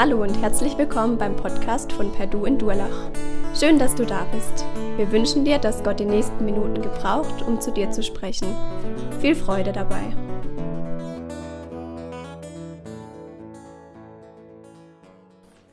Hallo 0.00 0.22
und 0.22 0.40
herzlich 0.40 0.78
willkommen 0.78 1.18
beim 1.18 1.34
Podcast 1.34 1.92
von 1.92 2.12
Perdu 2.12 2.44
in 2.44 2.56
Durlach. 2.56 3.10
Schön, 3.52 3.80
dass 3.80 3.96
du 3.96 4.06
da 4.06 4.26
bist. 4.26 4.64
Wir 4.96 5.10
wünschen 5.10 5.44
dir, 5.44 5.58
dass 5.58 5.82
Gott 5.82 5.98
die 5.98 6.04
nächsten 6.04 6.44
Minuten 6.44 6.80
gebraucht, 6.80 7.42
um 7.42 7.60
zu 7.60 7.72
dir 7.72 7.90
zu 7.90 8.04
sprechen. 8.04 8.54
Viel 9.20 9.34
Freude 9.34 9.72
dabei. 9.72 10.04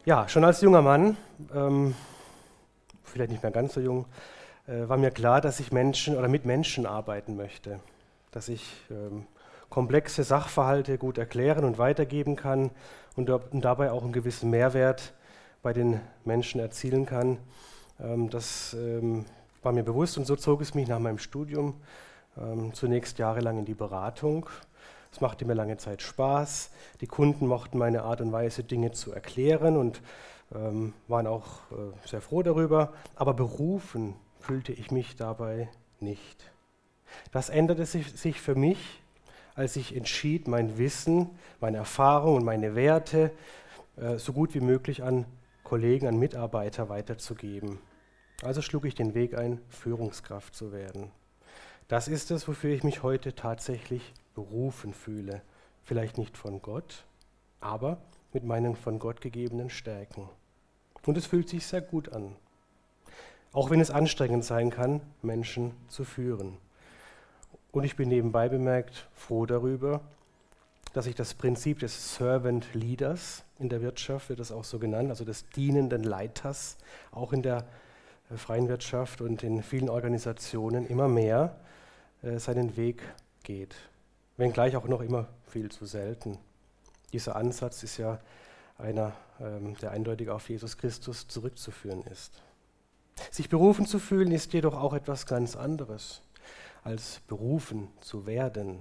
Ja, 0.06 0.28
schon 0.28 0.44
als 0.44 0.60
junger 0.62 0.82
Mann, 0.82 1.18
ähm, 1.54 1.94
vielleicht 3.04 3.30
nicht 3.30 3.44
mehr 3.44 3.52
ganz 3.52 3.76
so 3.76 3.80
jung, 3.80 4.06
äh, 4.66 4.90
war 4.90 4.98
mir 4.98 5.12
klar, 5.12 5.40
dass 5.40 5.60
ich 5.60 5.72
Menschen 5.72 6.18
oder 6.18 6.30
mit 6.30 6.46
Menschen 6.46 6.88
arbeiten 6.88 7.36
möchte. 7.36 7.80
Dass 8.32 8.50
ich 8.50 8.66
ähm, 8.90 9.28
komplexe 9.70 10.24
Sachverhalte 10.24 10.98
gut 10.98 11.20
erklären 11.20 11.64
und 11.64 11.78
weitergeben 11.78 12.36
kann 12.36 12.72
und, 13.16 13.30
dabei 13.54 13.92
auch 13.92 14.04
einen 14.04 14.14
gewissen 14.14 14.50
Mehrwert 14.50 15.14
bei 15.62 15.74
den 15.74 16.00
Menschen 16.26 16.60
erzielen 16.60 17.06
kann. 17.06 17.38
Ähm, 18.00 18.30
das 18.30 18.74
ähm, 18.74 19.26
war 19.64 19.72
mir 19.72 19.84
bewusst 19.84 20.18
und 20.18 20.26
so 20.26 20.36
zog 20.36 20.62
es 20.62 20.76
mich 20.76 20.88
nach 20.88 21.00
meinem 21.00 21.18
Studium 21.18 21.76
ähm, 22.38 22.74
zunächst 22.74 23.18
jahrelang 23.18 23.60
in 23.60 23.66
die 23.66 23.74
Beratung. 23.74 24.48
Es 25.12 25.22
machte 25.22 25.46
mir 25.46 25.54
lange 25.54 25.78
Zeit 25.78 26.02
Spaß. 26.02 26.72
Die 27.02 27.08
Kunden 27.08 27.48
mochten 27.48 27.78
meine 27.78 28.04
Art 28.04 28.20
und 28.20 28.32
Weise, 28.32 28.64
Dinge 28.64 28.92
zu 28.92 29.14
erklären 29.14 29.78
und 29.78 30.02
waren 31.08 31.26
auch 31.26 31.72
äh, 31.72 32.08
sehr 32.08 32.22
froh 32.22 32.44
darüber. 32.44 32.94
Aber 33.16 33.34
berufen 33.34 34.14
fühlte 34.40 34.72
ich 34.72 34.92
mich 34.92 35.16
dabei 35.16 35.70
nicht. 36.00 36.52
Das 37.32 37.50
änderte 37.50 37.86
sich 37.86 38.40
für 38.40 38.54
mich 38.54 39.02
als 39.56 39.76
ich 39.78 39.96
entschied, 39.96 40.48
mein 40.48 40.78
Wissen, 40.78 41.30
meine 41.60 41.78
Erfahrung 41.78 42.36
und 42.36 42.46
meine 42.46 42.76
Werte 42.76 43.32
äh, 43.96 44.18
so 44.18 44.34
gut 44.34 44.54
wie 44.54 44.60
möglich 44.60 45.02
an 45.02 45.26
Kollegen, 45.64 46.08
an 46.08 46.20
Mitarbeiter 46.20 46.90
weiterzugeben. 46.90 47.80
Also 48.44 48.62
schlug 48.62 48.86
ich 48.86 48.96
den 48.96 49.14
Weg 49.16 49.38
ein, 49.38 49.60
Führungskraft 49.70 50.54
zu 50.54 50.72
werden. 50.72 51.12
Das 51.88 52.08
ist 52.08 52.32
es, 52.32 52.48
wofür 52.48 52.72
ich 52.72 52.84
mich 52.84 53.04
heute 53.04 53.34
tatsächlich 53.34 54.14
berufen 54.34 54.94
fühle. 54.94 55.42
Vielleicht 55.84 56.18
nicht 56.18 56.38
von 56.38 56.62
Gott, 56.62 57.06
aber 57.62 58.02
mit 58.34 58.44
meinen 58.44 58.76
von 58.76 59.00
Gott 59.00 59.22
gegebenen 59.22 59.70
Stärken. 59.70 60.28
Und 61.06 61.18
es 61.18 61.28
fühlt 61.28 61.48
sich 61.48 61.66
sehr 61.66 61.82
gut 61.82 62.10
an. 62.12 62.36
Auch 63.54 63.70
wenn 63.70 63.80
es 63.80 63.92
anstrengend 63.92 64.44
sein 64.44 64.70
kann, 64.70 65.00
Menschen 65.22 65.72
zu 65.88 66.04
führen. 66.04 66.58
Und 67.72 67.84
ich 67.84 67.96
bin 67.96 68.10
nebenbei 68.10 68.48
bemerkt 68.48 69.08
froh 69.14 69.46
darüber, 69.46 70.02
dass 70.94 71.08
ich 71.08 71.16
das 71.16 71.34
Prinzip 71.34 71.80
des 71.80 72.16
Servant 72.16 72.74
Leaders 72.74 73.44
in 73.60 73.68
der 73.68 73.82
Wirtschaft, 73.82 74.30
wird 74.30 74.40
das 74.40 74.54
auch 74.54 74.64
so 74.64 74.80
genannt, 74.80 75.10
also 75.10 75.26
des 75.26 75.50
dienenden 75.50 76.04
Leiters, 76.04 76.78
auch 77.12 77.34
in 77.34 77.42
der 77.42 77.66
äh, 78.32 78.38
freien 78.38 78.70
Wirtschaft 78.70 79.20
und 79.20 79.44
in 79.44 79.62
vielen 79.62 79.90
Organisationen 79.90 80.88
immer 80.88 81.10
mehr 81.10 81.58
äh, 82.22 82.40
seinen 82.40 82.78
Weg 82.78 83.02
geht. 83.44 83.76
Wenngleich 84.38 84.78
auch 84.78 84.88
noch 84.88 85.02
immer 85.02 85.28
viel 85.48 85.70
zu 85.70 85.86
selten. 85.86 86.38
Dieser 87.12 87.36
Ansatz 87.36 87.84
ist 87.84 87.98
ja 87.98 88.20
einer, 88.78 89.12
ähm, 89.42 89.76
der 89.82 89.92
eindeutig 89.92 90.30
auf 90.30 90.50
Jesus 90.50 90.78
Christus 90.78 91.28
zurückzuführen 91.28 92.04
ist. 92.04 92.42
Sich 93.32 93.50
berufen 93.50 93.86
zu 93.86 94.00
fühlen 94.00 94.32
ist 94.32 94.54
jedoch 94.54 94.76
auch 94.76 94.94
etwas 94.94 95.26
ganz 95.26 95.58
anderes 95.58 96.22
als 96.86 97.20
berufen 97.28 97.90
zu 98.00 98.26
werden. 98.26 98.80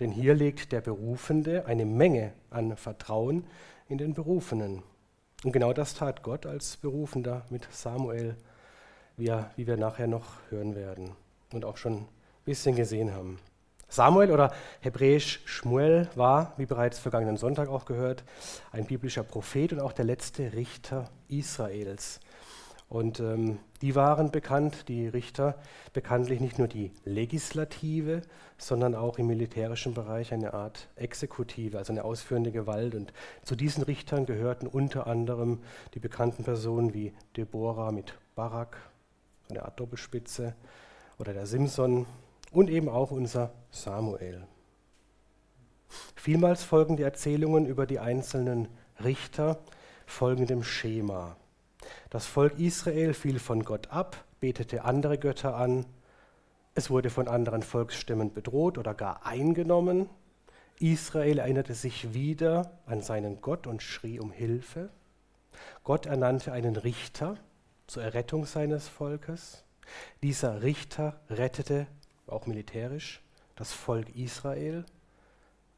Denn 0.00 0.10
hier 0.10 0.34
legt 0.34 0.72
der 0.72 0.80
Berufende 0.80 1.64
eine 1.66 1.86
Menge 1.86 2.32
an 2.50 2.76
Vertrauen 2.76 3.44
in 3.88 3.98
den 3.98 4.14
Berufenen. 4.14 4.82
Und 5.44 5.52
genau 5.52 5.72
das 5.72 5.94
tat 5.94 6.22
Gott 6.22 6.44
als 6.44 6.76
Berufender 6.76 7.46
mit 7.50 7.66
Samuel, 7.70 8.36
wie, 9.16 9.28
er, 9.28 9.50
wie 9.56 9.66
wir 9.66 9.76
nachher 9.76 10.08
noch 10.08 10.26
hören 10.50 10.74
werden 10.74 11.12
und 11.52 11.64
auch 11.64 11.76
schon 11.76 11.98
ein 11.98 12.08
bisschen 12.44 12.74
gesehen 12.74 13.14
haben. 13.14 13.38
Samuel 13.88 14.32
oder 14.32 14.52
hebräisch 14.80 15.40
Shmuel 15.44 16.08
war, 16.16 16.54
wie 16.56 16.66
bereits 16.66 16.98
vergangenen 16.98 17.36
Sonntag 17.36 17.68
auch 17.68 17.84
gehört, 17.84 18.24
ein 18.72 18.86
biblischer 18.86 19.22
Prophet 19.22 19.72
und 19.72 19.80
auch 19.80 19.92
der 19.92 20.04
letzte 20.04 20.52
Richter 20.52 21.10
Israels. 21.28 22.18
Und 22.88 23.18
ähm, 23.18 23.58
die 23.82 23.94
waren 23.94 24.30
bekannt, 24.30 24.88
die 24.88 25.08
Richter, 25.08 25.56
bekanntlich 25.92 26.40
nicht 26.40 26.58
nur 26.58 26.68
die 26.68 26.92
Legislative, 27.04 28.22
sondern 28.56 28.94
auch 28.94 29.18
im 29.18 29.26
militärischen 29.26 29.94
Bereich 29.94 30.32
eine 30.32 30.54
Art 30.54 30.88
Exekutive, 30.96 31.78
also 31.78 31.92
eine 31.92 32.04
ausführende 32.04 32.52
Gewalt. 32.52 32.94
Und 32.94 33.12
zu 33.42 33.56
diesen 33.56 33.82
Richtern 33.82 34.26
gehörten 34.26 34.66
unter 34.66 35.06
anderem 35.06 35.60
die 35.94 35.98
bekannten 35.98 36.44
Personen 36.44 36.94
wie 36.94 37.12
Deborah 37.36 37.90
mit 37.90 38.14
Barak, 38.34 38.76
eine 39.50 39.64
Art 39.64 39.80
Doppelspitze, 39.80 40.54
oder 41.18 41.32
der 41.32 41.46
Simson 41.46 42.06
und 42.52 42.70
eben 42.70 42.88
auch 42.88 43.10
unser 43.10 43.52
Samuel. 43.70 44.46
Vielmals 46.16 46.64
folgen 46.64 46.96
die 46.96 47.02
Erzählungen 47.02 47.66
über 47.66 47.86
die 47.86 47.98
einzelnen 47.98 48.68
Richter 49.02 49.58
folgendem 50.06 50.62
Schema. 50.62 51.36
Das 52.10 52.26
Volk 52.26 52.58
Israel 52.58 53.14
fiel 53.14 53.38
von 53.38 53.64
Gott 53.64 53.90
ab, 53.90 54.24
betete 54.40 54.84
andere 54.84 55.18
Götter 55.18 55.56
an. 55.56 55.86
Es 56.74 56.90
wurde 56.90 57.10
von 57.10 57.28
anderen 57.28 57.62
Volksstämmen 57.62 58.32
bedroht 58.32 58.78
oder 58.78 58.94
gar 58.94 59.26
eingenommen. 59.26 60.08
Israel 60.78 61.38
erinnerte 61.38 61.74
sich 61.74 62.14
wieder 62.14 62.78
an 62.86 63.00
seinen 63.00 63.40
Gott 63.40 63.66
und 63.66 63.82
schrie 63.82 64.18
um 64.18 64.32
Hilfe. 64.32 64.90
Gott 65.84 66.06
ernannte 66.06 66.52
einen 66.52 66.76
Richter 66.76 67.36
zur 67.86 68.02
Errettung 68.02 68.44
seines 68.44 68.88
Volkes. 68.88 69.64
Dieser 70.22 70.62
Richter 70.62 71.20
rettete, 71.30 71.86
auch 72.26 72.46
militärisch, 72.46 73.22
das 73.54 73.72
Volk 73.72 74.14
Israel. 74.16 74.84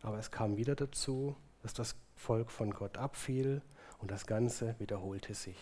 Aber 0.02 0.18
es 0.18 0.30
kam 0.30 0.56
wieder 0.56 0.74
dazu, 0.74 1.36
dass 1.62 1.74
das 1.74 1.96
Volk 2.14 2.50
von 2.50 2.70
Gott 2.72 2.96
abfiel 2.96 3.60
und 3.98 4.10
das 4.10 4.26
Ganze 4.26 4.76
wiederholte 4.78 5.34
sich 5.34 5.56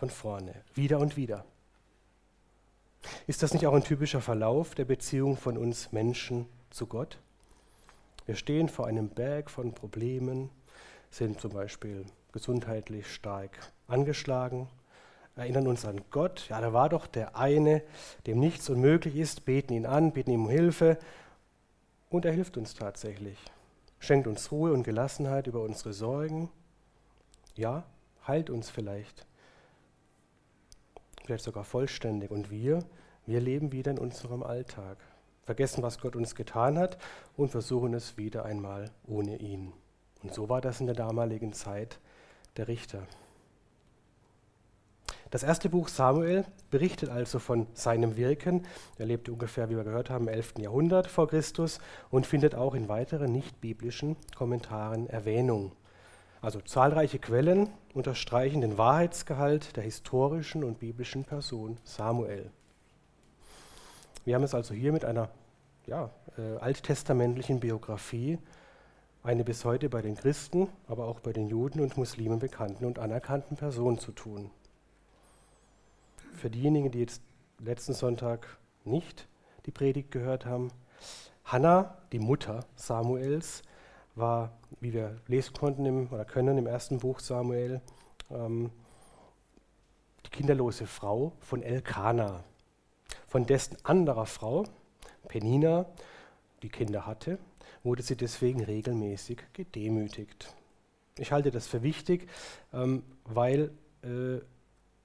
von 0.00 0.08
vorne, 0.08 0.54
wieder 0.74 0.98
und 0.98 1.18
wieder. 1.18 1.44
Ist 3.26 3.42
das 3.42 3.52
nicht 3.52 3.66
auch 3.66 3.74
ein 3.74 3.84
typischer 3.84 4.22
Verlauf 4.22 4.74
der 4.74 4.86
Beziehung 4.86 5.36
von 5.36 5.58
uns 5.58 5.92
Menschen 5.92 6.46
zu 6.70 6.86
Gott? 6.86 7.18
Wir 8.24 8.34
stehen 8.34 8.70
vor 8.70 8.86
einem 8.86 9.10
Berg 9.10 9.50
von 9.50 9.74
Problemen, 9.74 10.48
sind 11.10 11.38
zum 11.38 11.52
Beispiel 11.52 12.06
gesundheitlich 12.32 13.12
stark 13.12 13.50
angeschlagen, 13.88 14.70
erinnern 15.36 15.66
uns 15.66 15.84
an 15.84 16.00
Gott. 16.10 16.48
Ja, 16.48 16.62
da 16.62 16.72
war 16.72 16.88
doch 16.88 17.06
der 17.06 17.36
eine, 17.36 17.82
dem 18.26 18.40
nichts 18.40 18.70
unmöglich 18.70 19.16
ist, 19.16 19.44
beten 19.44 19.74
ihn 19.74 19.84
an, 19.84 20.12
beten 20.12 20.30
ihm 20.30 20.44
um 20.46 20.50
Hilfe 20.50 20.96
und 22.08 22.24
er 22.24 22.32
hilft 22.32 22.56
uns 22.56 22.72
tatsächlich. 22.72 23.38
Schenkt 23.98 24.26
uns 24.26 24.50
Ruhe 24.50 24.72
und 24.72 24.82
Gelassenheit 24.82 25.46
über 25.46 25.60
unsere 25.60 25.92
Sorgen. 25.92 26.48
Ja, 27.54 27.84
heilt 28.26 28.48
uns 28.48 28.70
vielleicht 28.70 29.26
vielleicht 31.24 31.44
sogar 31.44 31.64
vollständig. 31.64 32.30
Und 32.30 32.50
wir, 32.50 32.80
wir 33.26 33.40
leben 33.40 33.72
wieder 33.72 33.90
in 33.90 33.98
unserem 33.98 34.42
Alltag, 34.42 34.98
vergessen, 35.42 35.82
was 35.82 35.98
Gott 35.98 36.16
uns 36.16 36.34
getan 36.34 36.78
hat 36.78 36.98
und 37.36 37.50
versuchen 37.50 37.94
es 37.94 38.16
wieder 38.16 38.44
einmal 38.44 38.90
ohne 39.06 39.36
ihn. 39.36 39.72
Und 40.22 40.34
so 40.34 40.48
war 40.48 40.60
das 40.60 40.80
in 40.80 40.86
der 40.86 40.94
damaligen 40.94 41.52
Zeit 41.52 41.98
der 42.56 42.68
Richter. 42.68 43.06
Das 45.30 45.44
erste 45.44 45.68
Buch 45.68 45.86
Samuel 45.86 46.44
berichtet 46.70 47.08
also 47.08 47.38
von 47.38 47.68
seinem 47.72 48.16
Wirken. 48.16 48.66
Er 48.98 49.06
lebte 49.06 49.32
ungefähr, 49.32 49.70
wie 49.70 49.76
wir 49.76 49.84
gehört 49.84 50.10
haben, 50.10 50.26
im 50.26 50.34
11. 50.34 50.54
Jahrhundert 50.58 51.06
vor 51.06 51.28
Christus 51.28 51.78
und 52.10 52.26
findet 52.26 52.56
auch 52.56 52.74
in 52.74 52.88
weiteren 52.88 53.30
nicht-biblischen 53.30 54.16
Kommentaren 54.36 55.06
Erwähnung. 55.06 55.70
Also 56.42 56.60
zahlreiche 56.60 57.18
Quellen 57.18 57.68
unterstreichen 57.92 58.62
den 58.62 58.78
Wahrheitsgehalt 58.78 59.76
der 59.76 59.84
historischen 59.84 60.64
und 60.64 60.78
biblischen 60.78 61.24
Person 61.24 61.76
Samuel. 61.84 62.50
Wir 64.24 64.34
haben 64.34 64.44
es 64.44 64.54
also 64.54 64.72
hier 64.72 64.92
mit 64.92 65.04
einer 65.04 65.28
ja, 65.86 66.10
äh, 66.38 66.56
alttestamentlichen 66.58 67.60
Biografie, 67.60 68.38
eine 69.22 69.44
bis 69.44 69.66
heute 69.66 69.90
bei 69.90 70.00
den 70.00 70.16
Christen, 70.16 70.68
aber 70.86 71.04
auch 71.04 71.20
bei 71.20 71.32
den 71.32 71.48
Juden 71.48 71.80
und 71.80 71.98
Muslimen 71.98 72.38
bekannten 72.38 72.86
und 72.86 72.98
anerkannten 72.98 73.56
Person 73.56 73.98
zu 73.98 74.12
tun. 74.12 74.50
Für 76.34 76.48
diejenigen, 76.48 76.90
die 76.90 77.00
jetzt 77.00 77.20
letzten 77.58 77.92
Sonntag 77.92 78.58
nicht 78.84 79.28
die 79.66 79.72
Predigt 79.72 80.10
gehört 80.10 80.46
haben, 80.46 80.70
Hannah, 81.44 81.98
die 82.12 82.18
Mutter 82.18 82.64
Samuels, 82.76 83.62
war, 84.14 84.52
wie 84.80 84.92
wir 84.92 85.16
lesen 85.26 85.54
konnten 85.54 85.86
im, 85.86 86.08
oder 86.10 86.24
können 86.24 86.58
im 86.58 86.66
ersten 86.66 86.98
Buch 86.98 87.20
Samuel, 87.20 87.80
ähm, 88.30 88.70
die 90.26 90.30
kinderlose 90.30 90.86
Frau 90.86 91.32
von 91.40 91.62
Elkanah, 91.62 92.44
von 93.26 93.46
dessen 93.46 93.76
anderer 93.84 94.26
Frau, 94.26 94.64
Penina, 95.28 95.86
die 96.62 96.68
Kinder 96.68 97.06
hatte, 97.06 97.38
wurde 97.82 98.02
sie 98.02 98.16
deswegen 98.16 98.62
regelmäßig 98.62 99.42
gedemütigt. 99.52 100.54
Ich 101.18 101.32
halte 101.32 101.50
das 101.50 101.66
für 101.66 101.82
wichtig, 101.82 102.28
ähm, 102.72 103.02
weil 103.24 103.70
äh, 104.02 104.40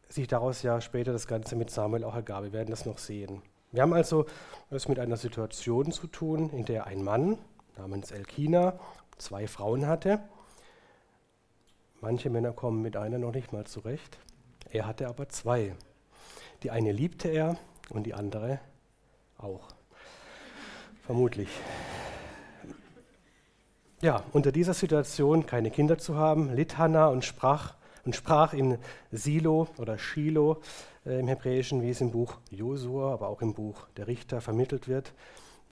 sich 0.09 0.27
daraus 0.27 0.61
ja 0.61 0.81
später 0.81 1.11
das 1.11 1.27
Ganze 1.27 1.55
mit 1.55 1.69
Samuel 1.69 2.03
auch 2.03 2.15
ergab. 2.15 2.43
Wir 2.43 2.53
werden 2.53 2.69
das 2.69 2.85
noch 2.85 2.97
sehen. 2.97 3.41
Wir 3.71 3.81
haben 3.81 3.93
also 3.93 4.25
es 4.69 4.87
mit 4.87 4.99
einer 4.99 5.17
Situation 5.17 5.91
zu 5.91 6.07
tun, 6.07 6.49
in 6.51 6.65
der 6.65 6.87
ein 6.87 7.03
Mann 7.03 7.37
namens 7.77 8.11
Elkina 8.11 8.79
zwei 9.17 9.47
Frauen 9.47 9.87
hatte. 9.87 10.19
Manche 12.01 12.29
Männer 12.29 12.51
kommen 12.51 12.81
mit 12.81 12.97
einer 12.97 13.17
noch 13.17 13.33
nicht 13.33 13.53
mal 13.53 13.65
zurecht. 13.65 14.17
Er 14.69 14.85
hatte 14.85 15.07
aber 15.07 15.29
zwei. 15.29 15.75
Die 16.63 16.71
eine 16.71 16.91
liebte 16.91 17.29
er 17.29 17.57
und 17.89 18.03
die 18.03 18.13
andere 18.13 18.59
auch. 19.37 19.67
Vermutlich. 21.05 21.49
Ja, 24.01 24.23
unter 24.33 24.51
dieser 24.51 24.73
Situation 24.73 25.45
keine 25.45 25.71
Kinder 25.71 25.97
zu 25.97 26.15
haben, 26.15 26.53
litt 26.53 26.77
Hannah 26.77 27.07
und 27.07 27.23
sprach, 27.23 27.75
und 28.03 28.15
sprach 28.15 28.53
in 28.53 28.77
Silo 29.11 29.67
oder 29.77 29.97
Shiloh 29.97 30.61
äh, 31.05 31.19
im 31.19 31.27
Hebräischen, 31.27 31.81
wie 31.81 31.89
es 31.89 32.01
im 32.01 32.11
Buch 32.11 32.37
Josua, 32.51 33.13
aber 33.13 33.29
auch 33.29 33.41
im 33.41 33.53
Buch 33.53 33.87
der 33.97 34.07
Richter 34.07 34.41
vermittelt 34.41 34.87
wird. 34.87 35.13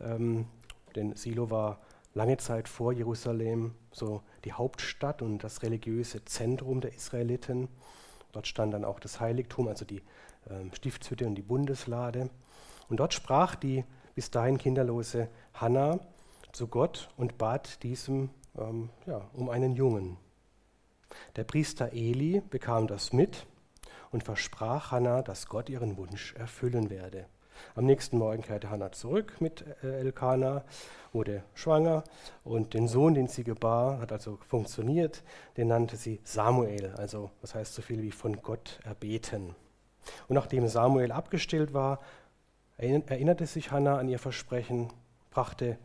Ähm, 0.02 0.48
denn 0.96 1.16
Silo 1.16 1.50
war 1.50 1.80
lange 2.14 2.38
Zeit 2.38 2.68
vor 2.68 2.94
Jerusalem 2.94 3.74
so 3.92 4.22
die 4.46 4.54
Hauptstadt 4.54 5.22
und 5.22 5.44
das 5.44 5.64
religiöse 5.64 6.24
Zentrum 6.26 6.82
der 6.82 6.94
Israeliten. 6.94 7.68
Dort 8.32 8.48
stand 8.48 8.74
dann 8.74 8.86
auch 8.86 9.00
das 9.00 9.20
Heiligtum, 9.20 9.68
also 9.68 9.86
die 9.86 10.02
äh, 10.50 10.74
Stiftshütte 10.74 11.26
und 11.26 11.36
die 11.36 11.42
Bundeslade. 11.42 12.30
Und 12.90 13.00
dort 13.00 13.14
sprach 13.14 13.56
die 13.56 13.84
bis 14.16 14.32
dahin 14.32 14.58
kinderlose 14.58 15.30
Hannah 15.54 16.00
zu 16.52 16.68
Gott 16.68 17.10
und 17.18 17.38
bat 17.38 17.82
diesem 17.84 18.30
ähm, 18.58 18.90
ja, 19.06 19.30
um 19.34 19.50
einen 19.50 19.76
Jungen. 19.76 20.18
Der 21.36 21.44
Priester 21.44 21.94
Eli 21.94 22.42
bekam 22.42 22.88
das 22.88 23.14
mit 23.14 23.46
und 24.12 24.24
versprach 24.24 24.92
Hannah, 24.92 25.22
dass 25.22 25.48
Gott 25.48 25.70
ihren 25.70 25.98
Wunsch 25.98 26.34
erfüllen 26.36 26.90
werde. 26.90 27.28
Am 27.76 27.86
nächsten 27.86 28.18
Morgen 28.18 28.42
kehrte 28.42 28.70
Hannah 28.70 28.92
zurück 28.92 29.36
mit 29.40 29.66
äh, 29.84 30.00
Elkanah, 30.00 30.64
wurde 31.12 31.44
schwanger 31.54 32.04
und 32.44 32.74
den 32.74 32.88
Sohn, 32.88 33.14
den 33.14 33.28
sie 33.28 33.44
gebar, 33.44 34.00
hat 34.00 34.12
also 34.12 34.38
funktioniert, 34.48 35.24
den 35.58 35.68
nannte 35.68 35.96
sie 35.96 36.20
Samuel, 36.24 36.94
also 36.98 37.30
das 37.42 37.56
heißt 37.56 37.74
so 37.74 37.82
viel 37.82 38.02
wie 38.02 38.12
von 38.12 38.42
Gott 38.42 38.80
erbeten. 38.84 39.56
Und 40.28 40.36
nachdem 40.36 40.68
Samuel 40.68 41.12
abgestillt 41.12 41.74
war, 41.74 42.00
erinnerte 42.78 43.46
sich 43.46 43.72
Hannah 43.72 43.98
an 43.98 44.10
ihr 44.10 44.20
Versprechen, 44.20 44.90
brachte 45.32 45.78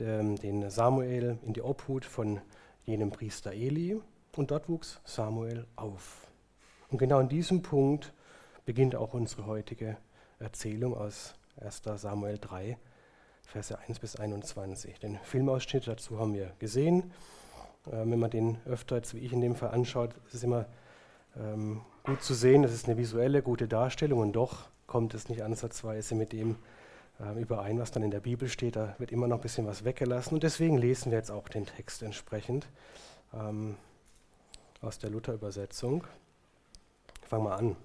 ähm, 0.00 0.36
den 0.36 0.70
Samuel 0.70 1.38
in 1.42 1.52
die 1.52 1.62
Obhut 1.62 2.04
von 2.04 2.40
jenem 2.84 3.10
Priester 3.10 3.52
Eli 3.52 4.00
und 4.36 4.50
dort 4.50 4.68
wuchs 4.68 5.00
Samuel 5.04 5.66
auf. 5.76 6.26
Und 6.90 6.98
genau 6.98 7.18
an 7.18 7.28
diesem 7.28 7.62
Punkt 7.62 8.12
beginnt 8.64 8.94
auch 8.94 9.14
unsere 9.14 9.46
heutige 9.46 9.96
Erzählung 10.38 10.96
aus 10.96 11.34
1. 11.60 11.82
Samuel 11.96 12.38
3, 12.38 12.78
Verse 13.42 13.78
1 13.78 13.98
bis 13.98 14.16
21. 14.16 14.98
Den 15.00 15.18
Filmausschnitt 15.22 15.86
dazu 15.86 16.18
haben 16.18 16.34
wir 16.34 16.52
gesehen. 16.58 17.12
Ähm, 17.90 18.10
wenn 18.10 18.18
man 18.18 18.30
den 18.30 18.58
öfter, 18.66 18.96
jetzt 18.96 19.14
wie 19.14 19.18
ich 19.18 19.32
in 19.32 19.40
dem 19.40 19.54
Fall, 19.54 19.70
anschaut, 19.70 20.14
ist 20.26 20.34
es 20.34 20.42
immer 20.42 20.66
ähm, 21.36 21.82
gut 22.04 22.22
zu 22.22 22.34
sehen, 22.34 22.64
es 22.64 22.72
ist 22.72 22.86
eine 22.86 22.98
visuelle, 22.98 23.42
gute 23.42 23.68
Darstellung 23.68 24.20
und 24.20 24.32
doch 24.32 24.68
kommt 24.86 25.14
es 25.14 25.28
nicht 25.28 25.42
ansatzweise 25.42 26.14
mit 26.14 26.32
dem 26.32 26.56
äh, 27.20 27.40
überein, 27.40 27.78
was 27.78 27.90
dann 27.90 28.02
in 28.02 28.10
der 28.10 28.20
Bibel 28.20 28.48
steht. 28.48 28.76
Da 28.76 28.94
wird 28.98 29.12
immer 29.12 29.28
noch 29.28 29.38
ein 29.38 29.42
bisschen 29.42 29.66
was 29.66 29.84
weggelassen 29.84 30.34
und 30.34 30.42
deswegen 30.42 30.78
lesen 30.78 31.10
wir 31.10 31.18
jetzt 31.18 31.30
auch 31.30 31.48
den 31.48 31.66
Text 31.66 32.02
entsprechend 32.02 32.66
ähm, 33.34 33.76
aus 34.80 34.98
der 34.98 35.10
Luther-Übersetzung. 35.10 36.04
Fangen 37.22 37.44
wir 37.44 37.56
an. 37.56 37.76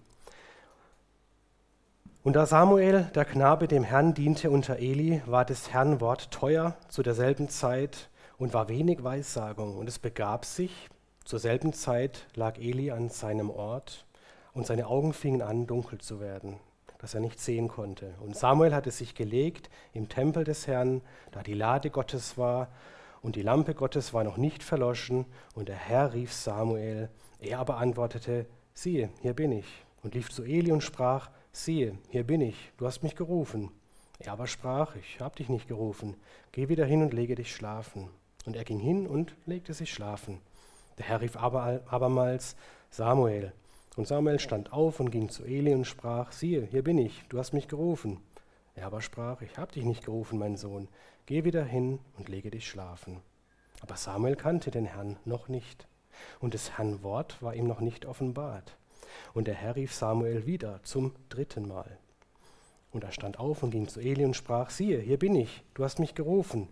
Und 2.23 2.37
da 2.37 2.45
Samuel, 2.45 3.11
der 3.15 3.25
Knabe, 3.25 3.67
dem 3.67 3.83
Herrn 3.83 4.13
diente 4.13 4.49
unter 4.49 4.77
Eli, 4.79 5.21
war 5.25 5.43
des 5.43 5.73
Herrn 5.73 5.99
Wort 5.99 6.31
teuer 6.31 6.77
zu 6.87 7.03
derselben 7.03 7.49
Zeit 7.49 8.09
und 8.37 8.53
war 8.53 8.69
wenig 8.69 9.03
Weissagung. 9.03 9.75
Und 9.77 9.89
es 9.89 9.99
begab 9.99 10.45
sich, 10.45 10.87
zur 11.25 11.39
selben 11.39 11.73
Zeit 11.73 12.25
lag 12.33 12.57
Eli 12.57 12.91
an 12.91 13.09
seinem 13.09 13.49
Ort 13.49 14.05
und 14.53 14.65
seine 14.65 14.87
Augen 14.87 15.11
fingen 15.11 15.41
an, 15.41 15.67
dunkel 15.67 15.99
zu 15.99 16.21
werden, 16.21 16.61
dass 16.97 17.13
er 17.13 17.19
nicht 17.19 17.41
sehen 17.41 17.67
konnte. 17.67 18.13
Und 18.21 18.37
Samuel 18.37 18.73
hatte 18.73 18.91
sich 18.91 19.15
gelegt 19.15 19.69
im 19.91 20.07
Tempel 20.07 20.45
des 20.45 20.65
Herrn, 20.65 21.01
da 21.33 21.43
die 21.43 21.53
Lade 21.53 21.89
Gottes 21.89 22.37
war, 22.37 22.69
und 23.21 23.35
die 23.35 23.41
Lampe 23.41 23.73
Gottes 23.73 24.13
war 24.13 24.23
noch 24.23 24.37
nicht 24.37 24.63
verloschen, 24.63 25.25
und 25.55 25.67
der 25.67 25.75
Herr 25.75 26.13
rief 26.13 26.31
Samuel. 26.31 27.09
Er 27.41 27.59
aber 27.59 27.79
antwortete, 27.79 28.45
siehe, 28.73 29.09
hier 29.21 29.33
bin 29.33 29.51
ich, 29.51 29.67
und 30.03 30.15
lief 30.15 30.29
zu 30.29 30.45
Eli 30.45 30.71
und 30.71 30.83
sprach, 30.83 31.29
siehe, 31.53 31.97
hier 32.09 32.23
bin 32.25 32.41
ich, 32.41 32.71
du 32.77 32.85
hast 32.85 33.03
mich 33.03 33.15
gerufen. 33.15 33.71
Er 34.19 34.33
aber 34.33 34.47
sprach, 34.47 34.95
ich 34.95 35.19
habe 35.21 35.35
dich 35.35 35.49
nicht 35.49 35.67
gerufen, 35.67 36.15
geh 36.51 36.67
wieder 36.67 36.85
hin 36.85 37.01
und 37.01 37.13
lege 37.13 37.35
dich 37.35 37.55
schlafen. 37.55 38.09
Und 38.45 38.55
er 38.55 38.65
ging 38.65 38.79
hin 38.79 39.07
und 39.07 39.35
legte 39.45 39.73
sich 39.73 39.93
schlafen. 39.93 40.41
Der 40.97 41.05
Herr 41.05 41.21
rief 41.21 41.37
aber, 41.37 41.81
abermals, 41.87 42.55
Samuel. 42.89 43.53
Und 43.95 44.07
Samuel 44.07 44.39
stand 44.39 44.73
auf 44.73 44.99
und 44.99 45.11
ging 45.11 45.29
zu 45.29 45.45
Eli 45.45 45.73
und 45.73 45.85
sprach, 45.85 46.31
siehe, 46.31 46.65
hier 46.65 46.83
bin 46.83 46.97
ich, 46.97 47.23
du 47.29 47.37
hast 47.37 47.53
mich 47.53 47.67
gerufen. 47.67 48.19
Er 48.75 48.87
aber 48.87 49.01
sprach, 49.01 49.41
ich 49.41 49.57
habe 49.57 49.71
dich 49.71 49.85
nicht 49.85 50.03
gerufen, 50.03 50.39
mein 50.39 50.57
Sohn, 50.57 50.87
geh 51.27 51.43
wieder 51.43 51.63
hin 51.63 51.99
und 52.17 52.27
lege 52.27 52.49
dich 52.49 52.67
schlafen. 52.67 53.21
Aber 53.81 53.95
Samuel 53.95 54.35
kannte 54.35 54.71
den 54.71 54.85
Herrn 54.85 55.17
noch 55.25 55.47
nicht, 55.47 55.87
und 56.39 56.53
des 56.53 56.77
Herrn 56.77 57.03
Wort 57.03 57.41
war 57.41 57.53
ihm 57.53 57.67
noch 57.67 57.81
nicht 57.81 58.05
offenbart. 58.05 58.75
Und 59.33 59.47
der 59.47 59.55
Herr 59.55 59.75
rief 59.75 59.93
Samuel 59.93 60.45
wieder 60.45 60.81
zum 60.83 61.13
dritten 61.29 61.67
Mal. 61.67 61.97
Und 62.91 63.03
er 63.03 63.11
stand 63.11 63.39
auf 63.39 63.63
und 63.63 63.71
ging 63.71 63.87
zu 63.87 63.99
Eli 63.99 64.23
und 64.23 64.35
sprach, 64.35 64.69
siehe, 64.69 64.99
hier 64.99 65.17
bin 65.17 65.35
ich, 65.35 65.63
du 65.73 65.83
hast 65.83 65.99
mich 65.99 66.15
gerufen. 66.15 66.69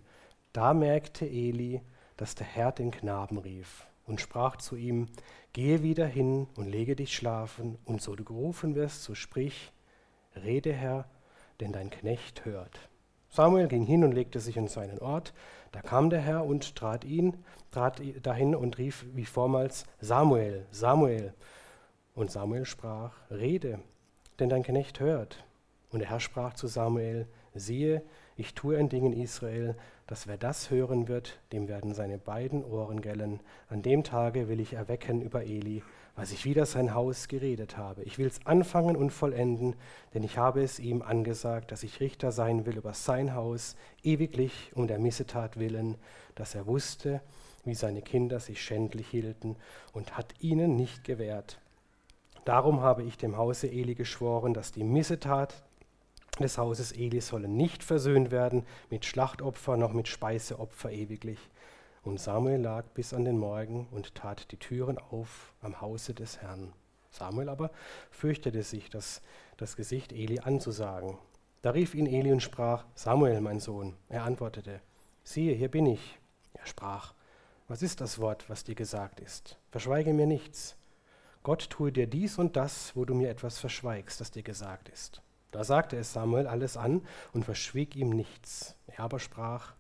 Da 0.53 0.73
merkte 0.73 1.25
Eli, 1.25 1.81
dass 2.17 2.35
der 2.35 2.45
Herr 2.45 2.71
den 2.71 2.91
Knaben 2.91 3.37
rief 3.37 3.87
und 4.05 4.21
sprach 4.21 4.57
zu 4.57 4.75
ihm, 4.75 5.07
gehe 5.53 5.83
wieder 5.83 6.05
hin 6.05 6.47
und 6.55 6.67
lege 6.67 6.95
dich 6.95 7.15
schlafen, 7.15 7.77
und 7.85 8.01
so 8.01 8.15
du 8.15 8.23
gerufen 8.23 8.75
wirst, 8.75 9.03
so 9.03 9.15
sprich, 9.15 9.71
rede 10.35 10.73
Herr, 10.73 11.05
denn 11.59 11.71
dein 11.71 11.89
Knecht 11.89 12.45
hört. 12.45 12.89
Samuel 13.29 13.67
ging 13.67 13.85
hin 13.85 14.03
und 14.03 14.11
legte 14.11 14.41
sich 14.41 14.59
an 14.59 14.67
seinen 14.67 14.99
Ort. 14.99 15.33
Da 15.71 15.81
kam 15.81 16.09
der 16.09 16.19
Herr 16.19 16.45
und 16.45 16.75
trat 16.75 17.05
ihn, 17.05 17.37
trat 17.71 18.01
dahin 18.21 18.55
und 18.55 18.77
rief 18.77 19.05
wie 19.13 19.25
vormals, 19.25 19.85
Samuel, 20.01 20.65
Samuel. 20.71 21.33
Und 22.13 22.31
Samuel 22.31 22.65
sprach, 22.65 23.13
Rede, 23.29 23.79
denn 24.39 24.49
dein 24.49 24.63
Knecht 24.63 24.99
hört. 24.99 25.45
Und 25.89 25.99
der 25.99 26.09
Herr 26.09 26.19
sprach 26.19 26.53
zu 26.53 26.67
Samuel, 26.67 27.27
siehe, 27.53 28.01
ich 28.37 28.53
tue 28.53 28.77
ein 28.77 28.89
Ding 28.89 29.05
in 29.05 29.13
Israel, 29.13 29.75
dass 30.07 30.27
wer 30.27 30.37
das 30.37 30.71
hören 30.71 31.07
wird, 31.07 31.39
dem 31.51 31.67
werden 31.67 31.93
seine 31.93 32.17
beiden 32.17 32.63
Ohren 32.63 33.01
gellen. 33.01 33.39
An 33.69 33.81
dem 33.81 34.03
Tage 34.03 34.49
will 34.49 34.59
ich 34.59 34.73
erwecken 34.73 35.21
über 35.21 35.43
Eli, 35.43 35.83
was 36.15 36.31
ich 36.31 36.43
wieder 36.43 36.65
sein 36.65 36.93
Haus 36.93 37.27
geredet 37.27 37.77
habe. 37.77 38.03
Ich 38.03 38.17
will 38.17 38.27
es 38.27 38.45
anfangen 38.45 38.95
und 38.95 39.11
vollenden, 39.11 39.75
denn 40.13 40.23
ich 40.23 40.37
habe 40.37 40.63
es 40.63 40.79
ihm 40.79 41.01
angesagt, 41.01 41.71
dass 41.71 41.83
ich 41.83 41.99
Richter 41.99 42.31
sein 42.31 42.65
will 42.65 42.77
über 42.77 42.93
sein 42.93 43.35
Haus, 43.35 43.75
ewiglich 44.03 44.71
um 44.75 44.87
der 44.87 44.99
Missetat 44.99 45.57
willen, 45.57 45.97
dass 46.35 46.55
er 46.55 46.67
wusste, 46.67 47.21
wie 47.63 47.75
seine 47.75 48.01
Kinder 48.01 48.39
sich 48.39 48.61
schändlich 48.61 49.07
hielten 49.07 49.55
und 49.93 50.17
hat 50.17 50.33
ihnen 50.39 50.75
nicht 50.75 51.03
gewährt. 51.03 51.59
Darum 52.45 52.81
habe 52.81 53.03
ich 53.03 53.17
dem 53.17 53.37
Hause 53.37 53.69
Eli 53.69 53.93
geschworen, 53.95 54.53
dass 54.53 54.71
die 54.71 54.83
Missetat 54.83 55.63
des 56.39 56.57
Hauses 56.57 56.91
Eli 56.91 57.21
solle 57.21 57.47
nicht 57.47 57.83
versöhnt 57.83 58.31
werden 58.31 58.65
mit 58.89 59.05
Schlachtopfer 59.05 59.77
noch 59.77 59.93
mit 59.93 60.07
Speiseopfer 60.07 60.91
ewiglich. 60.91 61.39
Und 62.03 62.19
Samuel 62.19 62.61
lag 62.61 62.85
bis 62.95 63.13
an 63.13 63.25
den 63.25 63.37
Morgen 63.37 63.87
und 63.91 64.15
tat 64.15 64.51
die 64.51 64.57
Türen 64.57 64.97
auf 64.97 65.53
am 65.61 65.81
Hause 65.81 66.15
des 66.15 66.41
Herrn. 66.41 66.73
Samuel 67.11 67.49
aber 67.49 67.69
fürchtete 68.09 68.63
sich, 68.63 68.89
das, 68.89 69.21
das 69.57 69.75
Gesicht 69.75 70.11
Eli 70.11 70.39
anzusagen. 70.39 71.17
Da 71.61 71.71
rief 71.71 71.93
ihn 71.93 72.07
Eli 72.07 72.31
und 72.31 72.41
sprach, 72.41 72.85
Samuel, 72.95 73.39
mein 73.41 73.59
Sohn. 73.59 73.95
Er 74.09 74.23
antwortete, 74.23 74.81
siehe, 75.23 75.53
hier 75.53 75.69
bin 75.69 75.85
ich. 75.85 76.17
Er 76.53 76.65
sprach, 76.65 77.13
was 77.67 77.83
ist 77.83 78.01
das 78.01 78.17
Wort, 78.17 78.49
was 78.49 78.63
dir 78.63 78.75
gesagt 78.75 79.19
ist? 79.19 79.59
Verschweige 79.69 80.13
mir 80.13 80.25
nichts. 80.25 80.75
Gott 81.43 81.69
tue 81.69 81.91
dir 81.91 82.07
dies 82.07 82.37
und 82.37 82.55
das, 82.55 82.95
wo 82.95 83.05
du 83.05 83.15
mir 83.15 83.29
etwas 83.29 83.57
verschweigst, 83.59 84.21
das 84.21 84.31
dir 84.31 84.43
gesagt 84.43 84.89
ist. 84.89 85.21
Da 85.51 85.63
sagte 85.63 85.97
es 85.97 86.13
Samuel 86.13 86.47
alles 86.47 86.77
an 86.77 87.01
und 87.33 87.45
verschwieg 87.45 87.95
ihm 87.95 88.09
nichts. 88.09 88.75
Er 88.87 89.01
aber 89.01 89.19
sprach, 89.19 89.73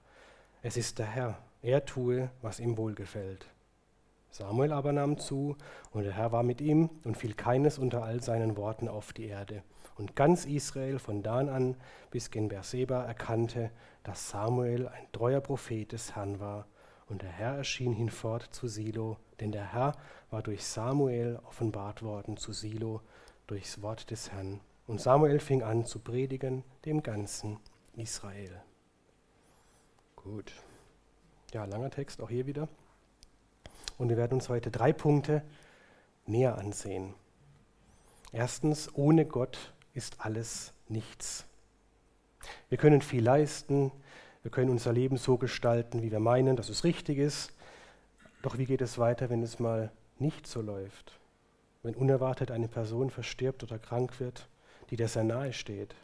es 0.63 0.75
ist 0.75 0.99
der 0.99 1.05
Herr, 1.05 1.37
er 1.61 1.85
tue, 1.85 2.29
was 2.41 2.59
ihm 2.59 2.77
wohlgefällt. 2.77 3.47
Samuel 4.31 4.71
aber 4.71 4.91
nahm 4.93 5.17
zu, 5.17 5.57
und 5.91 6.03
der 6.03 6.13
Herr 6.13 6.31
war 6.31 6.43
mit 6.43 6.61
ihm, 6.61 6.89
und 7.03 7.17
fiel 7.17 7.33
keines 7.33 7.77
unter 7.77 8.03
all 8.03 8.23
seinen 8.23 8.57
Worten 8.57 8.87
auf 8.87 9.13
die 9.13 9.25
Erde. 9.25 9.61
Und 9.97 10.15
ganz 10.15 10.45
Israel 10.45 10.99
von 10.99 11.21
Dan 11.21 11.49
an 11.49 11.75
bis 12.09 12.31
gen 12.31 12.47
Beerseba 12.47 13.03
erkannte, 13.03 13.71
dass 14.03 14.29
Samuel 14.29 14.87
ein 14.87 15.11
treuer 15.11 15.41
Prophet 15.41 15.91
des 15.91 16.15
Herrn 16.15 16.39
war. 16.39 16.65
Und 17.11 17.23
der 17.23 17.29
Herr 17.29 17.57
erschien 17.57 17.91
hinfort 17.91 18.47
zu 18.51 18.69
Silo, 18.69 19.17
denn 19.41 19.51
der 19.51 19.73
Herr 19.73 19.97
war 20.29 20.41
durch 20.41 20.65
Samuel 20.65 21.41
offenbart 21.45 22.03
worden 22.03 22.37
zu 22.37 22.53
Silo 22.53 23.01
durchs 23.47 23.81
Wort 23.81 24.11
des 24.11 24.31
Herrn. 24.31 24.61
Und 24.87 25.01
Samuel 25.01 25.41
fing 25.41 25.61
an 25.61 25.85
zu 25.85 25.99
predigen 25.99 26.63
dem 26.85 27.03
ganzen 27.03 27.59
Israel. 27.97 28.61
Gut. 30.15 30.53
Ja, 31.51 31.65
langer 31.65 31.89
Text, 31.89 32.21
auch 32.21 32.29
hier 32.29 32.47
wieder. 32.47 32.69
Und 33.97 34.07
wir 34.07 34.15
werden 34.15 34.35
uns 34.35 34.47
heute 34.47 34.71
drei 34.71 34.93
Punkte 34.93 35.43
näher 36.25 36.57
ansehen. 36.57 37.13
Erstens, 38.31 38.89
ohne 38.95 39.25
Gott 39.25 39.73
ist 39.93 40.21
alles 40.21 40.71
nichts. 40.87 41.45
Wir 42.69 42.77
können 42.77 43.01
viel 43.01 43.21
leisten, 43.21 43.91
wir 44.43 44.51
können 44.51 44.69
unser 44.69 44.91
Leben 44.93 45.17
so 45.17 45.37
gestalten, 45.37 46.01
wie 46.01 46.11
wir 46.11 46.19
meinen, 46.19 46.55
dass 46.55 46.69
es 46.69 46.83
richtig 46.83 47.17
ist. 47.17 47.53
Doch 48.41 48.57
wie 48.57 48.65
geht 48.65 48.81
es 48.81 48.97
weiter, 48.97 49.29
wenn 49.29 49.43
es 49.43 49.59
mal 49.59 49.91
nicht 50.17 50.47
so 50.47 50.61
läuft? 50.61 51.19
Wenn 51.83 51.95
unerwartet 51.95 52.51
eine 52.51 52.67
Person 52.67 53.09
verstirbt 53.09 53.63
oder 53.63 53.77
krank 53.77 54.19
wird, 54.19 54.47
die 54.89 54.95
dir 54.95 55.07
sehr 55.07 55.23
nahe 55.23 55.53
steht? 55.53 55.95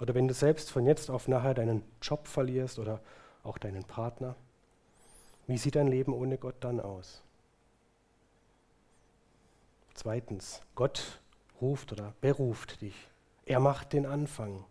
Oder 0.00 0.14
wenn 0.14 0.28
du 0.28 0.34
selbst 0.34 0.70
von 0.70 0.86
jetzt 0.86 1.10
auf 1.10 1.28
nachher 1.28 1.54
deinen 1.54 1.82
Job 2.02 2.26
verlierst 2.26 2.78
oder 2.78 3.00
auch 3.42 3.58
deinen 3.58 3.84
Partner? 3.84 4.34
Wie 5.46 5.58
sieht 5.58 5.76
dein 5.76 5.88
Leben 5.88 6.12
ohne 6.12 6.38
Gott 6.38 6.56
dann 6.60 6.80
aus? 6.80 7.22
Zweitens, 9.92 10.60
Gott 10.74 11.20
ruft 11.60 11.92
oder 11.92 12.14
beruft 12.20 12.80
dich. 12.80 12.94
Er 13.46 13.60
macht 13.60 13.92
den 13.92 14.06
Anfang. 14.06 14.64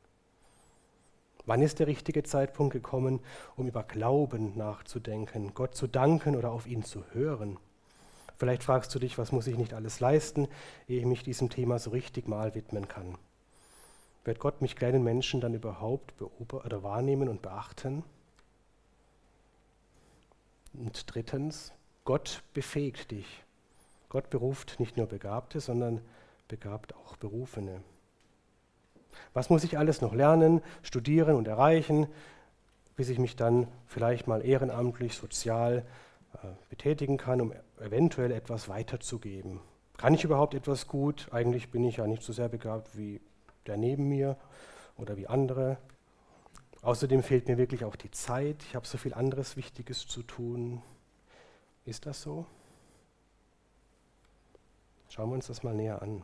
Wann 1.45 1.61
ist 1.61 1.79
der 1.79 1.87
richtige 1.87 2.23
Zeitpunkt 2.23 2.71
gekommen, 2.71 3.19
um 3.57 3.67
über 3.67 3.83
Glauben 3.83 4.57
nachzudenken, 4.57 5.53
Gott 5.53 5.75
zu 5.75 5.87
danken 5.87 6.35
oder 6.35 6.51
auf 6.51 6.67
ihn 6.67 6.83
zu 6.83 7.03
hören? 7.11 7.57
Vielleicht 8.37 8.63
fragst 8.63 8.93
du 8.95 8.99
dich, 8.99 9.17
was 9.17 9.31
muss 9.31 9.47
ich 9.47 9.57
nicht 9.57 9.73
alles 9.73 9.99
leisten, 9.99 10.47
ehe 10.87 10.99
ich 10.99 11.05
mich 11.05 11.23
diesem 11.23 11.49
Thema 11.49 11.79
so 11.79 11.91
richtig 11.91 12.27
mal 12.27 12.55
widmen 12.55 12.87
kann? 12.87 13.17
Wird 14.23 14.39
Gott 14.39 14.61
mich 14.61 14.75
kleinen 14.77 15.03
Menschen 15.03 15.41
dann 15.41 15.53
überhaupt 15.53 16.13
oder 16.51 16.81
wahrnehmen 16.81 17.27
und 17.27 17.41
beachten? 17.41 18.03
Und 20.73 21.13
drittens, 21.13 21.73
Gott 22.05 22.41
befähigt 22.53 23.11
dich. 23.11 23.43
Gott 24.09 24.29
beruft 24.29 24.79
nicht 24.79 24.95
nur 24.95 25.07
Begabte, 25.07 25.59
sondern 25.59 26.01
begabt 26.47 26.95
auch 26.95 27.17
Berufene. 27.17 27.81
Was 29.33 29.49
muss 29.49 29.63
ich 29.63 29.77
alles 29.77 30.01
noch 30.01 30.13
lernen, 30.13 30.61
studieren 30.81 31.35
und 31.35 31.47
erreichen, 31.47 32.07
bis 32.95 33.09
ich 33.09 33.19
mich 33.19 33.35
dann 33.35 33.67
vielleicht 33.87 34.27
mal 34.27 34.45
ehrenamtlich, 34.45 35.15
sozial 35.15 35.85
äh, 36.33 36.47
betätigen 36.69 37.17
kann, 37.17 37.41
um 37.41 37.53
eventuell 37.79 38.31
etwas 38.31 38.69
weiterzugeben? 38.69 39.59
Kann 39.97 40.13
ich 40.13 40.23
überhaupt 40.23 40.53
etwas 40.53 40.87
gut? 40.87 41.27
Eigentlich 41.31 41.69
bin 41.69 41.83
ich 41.83 41.97
ja 41.97 42.07
nicht 42.07 42.23
so 42.23 42.33
sehr 42.33 42.49
begabt 42.49 42.97
wie 42.97 43.21
der 43.67 43.77
neben 43.77 44.09
mir 44.09 44.37
oder 44.97 45.17
wie 45.17 45.27
andere. 45.27 45.77
Außerdem 46.81 47.23
fehlt 47.23 47.47
mir 47.47 47.57
wirklich 47.57 47.85
auch 47.85 47.95
die 47.95 48.11
Zeit. 48.11 48.63
Ich 48.63 48.75
habe 48.75 48.85
so 48.85 48.97
viel 48.97 49.13
anderes 49.13 49.55
Wichtiges 49.55 50.05
zu 50.07 50.21
tun. 50.23 50.81
Ist 51.85 52.05
das 52.05 52.21
so? 52.21 52.45
Schauen 55.09 55.29
wir 55.29 55.35
uns 55.35 55.47
das 55.47 55.63
mal 55.63 55.73
näher 55.73 56.01
an. 56.01 56.23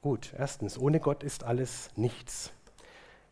Gut, 0.00 0.32
erstens, 0.38 0.78
ohne 0.78 1.00
Gott 1.00 1.24
ist 1.24 1.42
alles 1.42 1.90
nichts. 1.96 2.52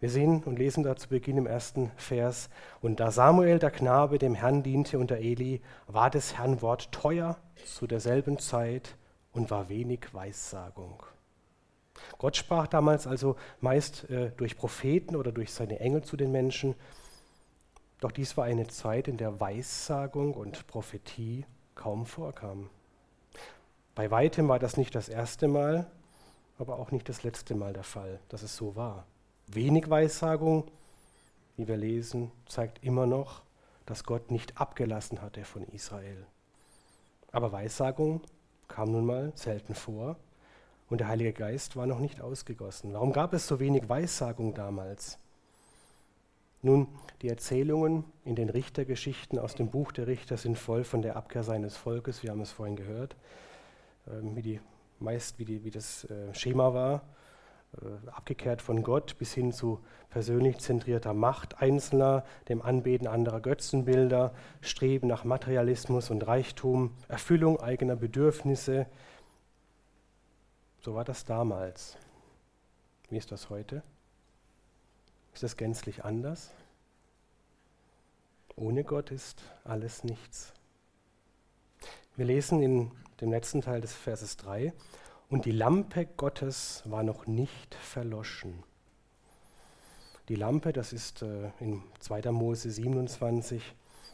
Wir 0.01 0.11
sehen 0.11 0.43
und 0.43 0.59
lesen 0.59 0.83
da 0.83 0.97
zu 0.97 1.09
Beginn 1.09 1.39
im 1.39 1.47
ersten 1.47 1.93
Vers, 1.97 2.51
und 2.83 2.99
da 2.99 3.13
Samuel, 3.13 3.61
der 3.61 3.71
Knabe, 3.71 4.19
dem 4.19 4.35
Herrn 4.35 4.65
diente 4.65 4.99
unter 4.99 5.17
Eli, 5.17 5.63
war 5.87 6.11
des 6.11 6.37
Herrn 6.37 6.61
Wort 6.63 6.91
teuer 6.91 7.37
zu 7.65 7.87
derselben 7.87 8.39
Zeit 8.39 8.97
und 9.33 9.51
war 9.51 9.69
wenig 9.69 10.13
Weissagung. 10.13 11.03
Gott 12.19 12.37
sprach 12.37 12.67
damals 12.67 13.07
also 13.07 13.37
meist 13.61 14.11
äh, 14.11 14.33
durch 14.37 14.57
Propheten 14.57 15.15
oder 15.15 15.31
durch 15.31 15.53
seine 15.53 15.79
Engel 15.79 16.03
zu 16.03 16.17
den 16.17 16.33
Menschen. 16.33 16.75
Doch 18.01 18.11
dies 18.11 18.37
war 18.37 18.45
eine 18.45 18.67
Zeit, 18.67 19.07
in 19.07 19.17
der 19.17 19.41
Weissagung 19.41 20.35
und 20.35 20.67
Prophetie 20.67 21.47
kaum 21.75 22.07
vorkamen. 22.07 22.69
Bei 23.95 24.11
weitem 24.11 24.49
war 24.49 24.59
das 24.59 24.77
nicht 24.77 24.95
das 24.95 25.09
erste 25.09 25.49
Mal, 25.49 25.87
aber 26.59 26.79
auch 26.79 26.91
nicht 26.91 27.09
das 27.09 27.23
letzte 27.23 27.55
Mal 27.55 27.73
der 27.73 27.85
Fall, 27.85 28.21
dass 28.29 28.43
es 28.43 28.57
so 28.57 28.77
war. 28.77 29.07
Wenig 29.49 29.89
Weissagung, 29.89 30.65
wie 31.57 31.69
wir 31.69 31.77
lesen, 31.77 32.33
zeigt 32.47 32.83
immer 32.85 33.07
noch, 33.07 33.43
dass 33.85 34.05
Gott 34.05 34.31
nicht 34.31 34.61
abgelassen 34.61 35.23
hatte 35.23 35.45
von 35.45 35.63
Israel. 35.69 36.27
Aber 37.33 37.53
Weissagung 37.53 38.23
kam 38.69 38.91
nun 38.91 39.07
mal 39.07 39.33
selten 39.37 39.75
vor 39.75 40.17
und 40.89 41.01
der 41.01 41.09
Heilige 41.09 41.33
Geist 41.33 41.77
war 41.77 41.87
noch 41.87 42.01
nicht 42.01 42.21
ausgegossen. 42.21 42.93
Warum 42.93 43.13
gab 43.13 43.33
es 43.33 43.47
so 43.47 43.61
wenig 43.61 43.89
Weissagung 43.89 44.55
damals? 44.55 45.19
Nun, 46.63 46.89
die 47.23 47.29
Erzählungen 47.29 48.05
in 48.25 48.35
den 48.35 48.49
Richtergeschichten 48.49 49.39
aus 49.39 49.55
dem 49.55 49.71
Buch 49.71 49.93
der 49.93 50.07
Richter 50.07 50.37
sind 50.37 50.59
voll 50.59 50.85
von 50.85 51.03
der 51.03 51.17
Abkehr 51.17 51.45
seines 51.45 51.77
Volkes, 51.77 52.23
wir 52.23 52.31
haben 52.31 52.41
es 52.41 52.51
vorhin 52.51 52.77
gehört, 52.77 53.15
ähm, 54.09 54.35
wie 54.35 54.43
die, 54.43 54.61
meist 54.99 55.39
wie, 55.39 55.45
die, 55.45 55.65
wie 55.65 55.71
das 55.71 56.05
äh, 56.05 56.33
Schema 56.35 56.75
war, 56.75 57.03
äh, 57.81 58.09
abgekehrt 58.11 58.63
von 58.63 58.83
Gott 58.83 59.19
bis 59.19 59.35
hin 59.35 59.53
zu 59.53 59.81
persönlich 60.11 60.59
zentrierter 60.59 61.15
Macht 61.15 61.61
Einzelner, 61.61 62.25
dem 62.49 62.63
Anbeten 62.63 63.07
anderer 63.07 63.41
Götzenbilder, 63.41 64.33
Streben 64.61 65.09
nach 65.09 65.25
Materialismus 65.25 66.11
und 66.11 66.27
Reichtum, 66.27 66.93
Erfüllung 67.09 67.61
eigener 67.61 67.97
Bedürfnisse, 67.97 68.87
so 70.87 70.95
war 70.95 71.05
das 71.05 71.25
damals. 71.25 71.97
Wie 73.11 73.17
ist 73.17 73.33
das 73.33 73.51
heute? 73.51 73.83
Ist 75.35 75.43
das 75.43 75.57
gänzlich 75.57 76.05
anders? 76.05 76.55
Ohne 78.55 78.85
Gott 78.85 79.11
ist 79.11 79.43
alles 79.65 80.05
nichts. 80.05 80.55
Wir 82.17 82.25
lesen 82.25 82.63
in 82.63 82.91
dem 83.21 83.31
letzten 83.31 83.61
Teil 83.61 83.83
des 83.83 83.93
Verses 83.93 84.39
3, 84.39 84.73
und 85.29 85.45
die 85.45 85.51
Lampe 85.51 86.07
Gottes 86.17 86.83
war 86.87 87.03
noch 87.03 87.27
nicht 87.27 87.75
verloschen. 87.75 88.63
Die 90.31 90.35
Lampe, 90.35 90.73
das 90.73 90.95
ist 90.95 91.21
äh, 91.21 91.51
in 91.61 91.83
2. 91.99 92.33
Mose 92.33 92.71
27, 92.71 93.63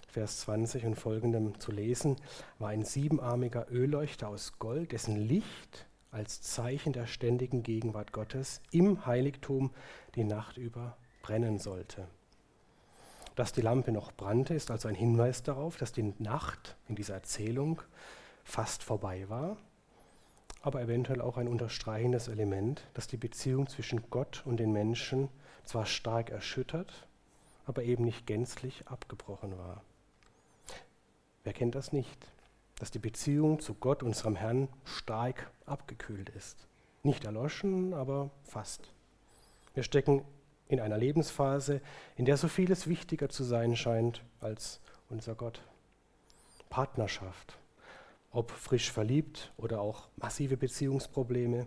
Vers 0.08 0.40
20 0.40 0.84
und 0.84 0.96
folgendem 0.96 1.60
zu 1.60 1.70
lesen, 1.70 2.16
war 2.58 2.70
ein 2.70 2.84
siebenarmiger 2.84 3.70
Ölleuchter 3.70 4.30
aus 4.30 4.58
Gold, 4.58 4.90
dessen 4.90 5.16
Licht 5.16 5.86
als 6.10 6.42
Zeichen 6.42 6.92
der 6.92 7.06
ständigen 7.06 7.62
Gegenwart 7.62 8.10
Gottes 8.10 8.62
im 8.72 9.06
Heiligtum 9.06 9.70
die 10.16 10.24
Nacht 10.24 10.56
über 10.56 10.96
brennen 11.22 11.60
sollte. 11.60 12.08
Dass 13.34 13.52
die 13.52 13.62
Lampe 13.62 13.92
noch 13.92 14.12
brannte, 14.12 14.54
ist 14.54 14.70
also 14.70 14.88
ein 14.88 14.94
Hinweis 14.94 15.42
darauf, 15.42 15.76
dass 15.76 15.92
die 15.92 16.14
Nacht 16.18 16.76
in 16.88 16.96
dieser 16.96 17.14
Erzählung 17.14 17.80
fast 18.44 18.82
vorbei 18.82 19.28
war, 19.28 19.56
aber 20.60 20.82
eventuell 20.82 21.20
auch 21.20 21.38
ein 21.38 21.48
unterstreichendes 21.48 22.28
Element, 22.28 22.82
dass 22.94 23.06
die 23.06 23.16
Beziehung 23.16 23.68
zwischen 23.68 24.10
Gott 24.10 24.42
und 24.44 24.58
den 24.58 24.72
Menschen 24.72 25.28
zwar 25.64 25.86
stark 25.86 26.30
erschüttert, 26.30 27.06
aber 27.66 27.84
eben 27.84 28.04
nicht 28.04 28.26
gänzlich 28.26 28.86
abgebrochen 28.86 29.56
war. 29.56 29.82
Wer 31.44 31.52
kennt 31.52 31.74
das 31.74 31.92
nicht? 31.92 32.32
dass 32.82 32.90
die 32.90 32.98
Beziehung 32.98 33.60
zu 33.60 33.74
Gott, 33.74 34.02
unserem 34.02 34.34
Herrn, 34.34 34.66
stark 34.84 35.52
abgekühlt 35.66 36.30
ist. 36.30 36.66
Nicht 37.04 37.24
erloschen, 37.24 37.94
aber 37.94 38.30
fast. 38.42 38.92
Wir 39.74 39.84
stecken 39.84 40.24
in 40.72 40.80
einer 40.80 40.96
Lebensphase, 40.96 41.80
in 42.16 42.24
der 42.24 42.36
so 42.36 42.48
vieles 42.48 42.86
wichtiger 42.86 43.28
zu 43.28 43.44
sein 43.44 43.76
scheint 43.76 44.24
als 44.40 44.80
unser 45.08 45.34
Gott. 45.34 45.62
Partnerschaft, 46.70 47.58
ob 48.30 48.50
frisch 48.50 48.90
verliebt 48.90 49.52
oder 49.58 49.80
auch 49.80 50.08
massive 50.16 50.56
Beziehungsprobleme, 50.56 51.66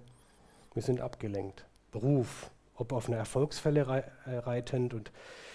wir 0.74 0.82
sind 0.82 1.00
abgelenkt. 1.00 1.66
Beruf, 1.92 2.50
ob 2.76 2.92
auf 2.92 3.08
einer 3.08 3.18
Erfolgsfälle 3.18 4.04
äh, 4.26 4.38
reitend 4.38 4.94
und 4.94 5.12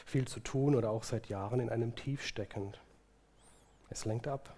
viel 0.07 0.27
zu 0.29 0.41
tun 0.41 0.75
oder 0.75 0.91
auch 0.91 1.03
seit 1.03 1.29
Jahren 1.29 1.61
in 1.61 1.69
einem 1.69 1.97
Tief 1.97 2.25
steckend. 2.25 2.81
Es 3.91 4.05
lenkt 4.05 4.29
ab 4.29 4.55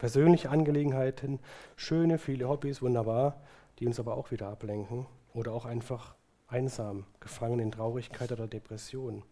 persönliche 0.00 0.48
Angelegenheiten, 0.48 1.38
schöne, 1.76 2.18
viele 2.18 2.48
Hobbys, 2.48 2.80
wunderbar, 2.80 3.42
die 3.78 3.86
uns 3.86 4.00
aber 4.00 4.16
auch 4.16 4.30
wieder 4.30 4.48
ablenken 4.48 5.06
oder 5.34 5.52
auch 5.52 5.66
einfach 5.66 6.14
einsam, 6.50 7.06
gefangen 7.20 7.60
in 7.60 7.72
Traurigkeit 7.72 8.32
oder 8.32 8.46
Depression. 8.46 9.22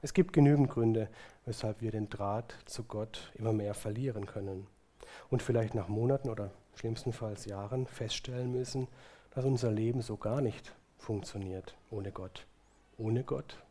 Es 0.00 0.14
gibt 0.14 0.32
genügend 0.32 0.70
Gründe, 0.70 1.08
weshalb 1.44 1.80
wir 1.80 1.92
den 1.92 2.08
Draht 2.08 2.56
zu 2.64 2.84
Gott 2.84 3.32
immer 3.34 3.52
mehr 3.52 3.74
verlieren 3.74 4.26
können 4.26 4.66
und 5.30 5.42
vielleicht 5.42 5.74
nach 5.74 5.88
Monaten 5.88 6.30
oder 6.30 6.50
schlimmstenfalls 6.74 7.44
Jahren 7.44 7.86
feststellen 7.86 8.50
müssen, 8.52 8.88
dass 9.30 9.44
unser 9.44 9.70
Leben 9.70 10.02
so 10.02 10.16
gar 10.16 10.40
nicht 10.40 10.74
funktioniert 10.98 11.76
ohne 11.90 12.12
Gott. 12.12 12.46
Ohne 12.98 13.24
Gott 13.24 13.62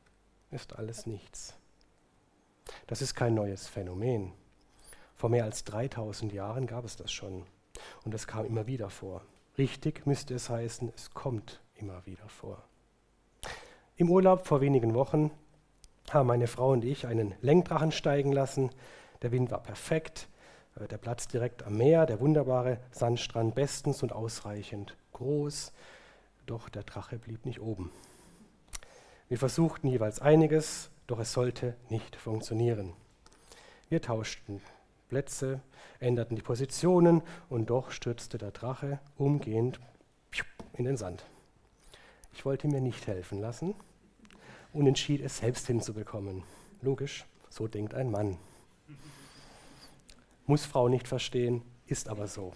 ist 0.51 0.77
alles 0.77 1.05
nichts. 1.05 1.55
Das 2.87 3.01
ist 3.01 3.15
kein 3.15 3.33
neues 3.33 3.67
Phänomen. 3.67 4.33
Vor 5.15 5.29
mehr 5.29 5.45
als 5.45 5.63
3000 5.65 6.33
Jahren 6.33 6.67
gab 6.67 6.85
es 6.85 6.95
das 6.95 7.11
schon. 7.11 7.43
Und 8.03 8.13
es 8.13 8.27
kam 8.27 8.45
immer 8.45 8.67
wieder 8.67 8.89
vor. 8.89 9.23
Richtig 9.57 10.05
müsste 10.05 10.33
es 10.33 10.49
heißen, 10.49 10.91
es 10.95 11.13
kommt 11.13 11.61
immer 11.81 12.05
wieder 12.05 12.27
vor. 12.27 12.63
Im 13.97 14.09
Urlaub 14.09 14.47
vor 14.47 14.61
wenigen 14.61 14.93
Wochen 14.93 15.31
haben 16.09 16.27
meine 16.27 16.47
Frau 16.47 16.71
und 16.71 16.83
ich 16.83 17.07
einen 17.07 17.35
Lenkdrachen 17.41 17.91
steigen 17.91 18.31
lassen. 18.31 18.69
Der 19.21 19.31
Wind 19.31 19.51
war 19.51 19.61
perfekt, 19.61 20.27
äh, 20.79 20.87
der 20.87 20.97
Platz 20.97 21.27
direkt 21.27 21.63
am 21.63 21.77
Meer, 21.77 22.05
der 22.05 22.19
wunderbare 22.19 22.79
Sandstrand 22.91 23.55
bestens 23.55 24.03
und 24.03 24.11
ausreichend 24.11 24.95
groß, 25.13 25.71
doch 26.45 26.69
der 26.69 26.83
Drache 26.83 27.17
blieb 27.17 27.45
nicht 27.45 27.61
oben. 27.61 27.91
Wir 29.29 29.37
versuchten 29.37 29.87
jeweils 29.87 30.19
einiges, 30.19 30.89
doch 31.07 31.19
es 31.19 31.31
sollte 31.31 31.75
nicht 31.89 32.15
funktionieren. 32.15 32.93
Wir 33.89 34.01
tauschten 34.01 34.61
Plätze, 35.09 35.61
änderten 35.99 36.35
die 36.35 36.41
Positionen 36.41 37.21
und 37.49 37.69
doch 37.69 37.91
stürzte 37.91 38.37
der 38.37 38.51
Drache 38.51 38.99
umgehend 39.17 39.79
in 40.73 40.85
den 40.85 40.97
Sand. 40.97 41.25
Ich 42.33 42.45
wollte 42.45 42.67
mir 42.67 42.81
nicht 42.81 43.07
helfen 43.07 43.39
lassen 43.39 43.75
und 44.73 44.87
entschied 44.87 45.21
es 45.21 45.37
selbst 45.37 45.67
hinzubekommen. 45.67 46.43
Logisch, 46.81 47.25
so 47.49 47.67
denkt 47.67 47.93
ein 47.93 48.09
Mann. 48.09 48.37
Muss 50.45 50.65
Frau 50.65 50.89
nicht 50.89 51.07
verstehen, 51.07 51.61
ist 51.85 52.09
aber 52.09 52.27
so. 52.27 52.53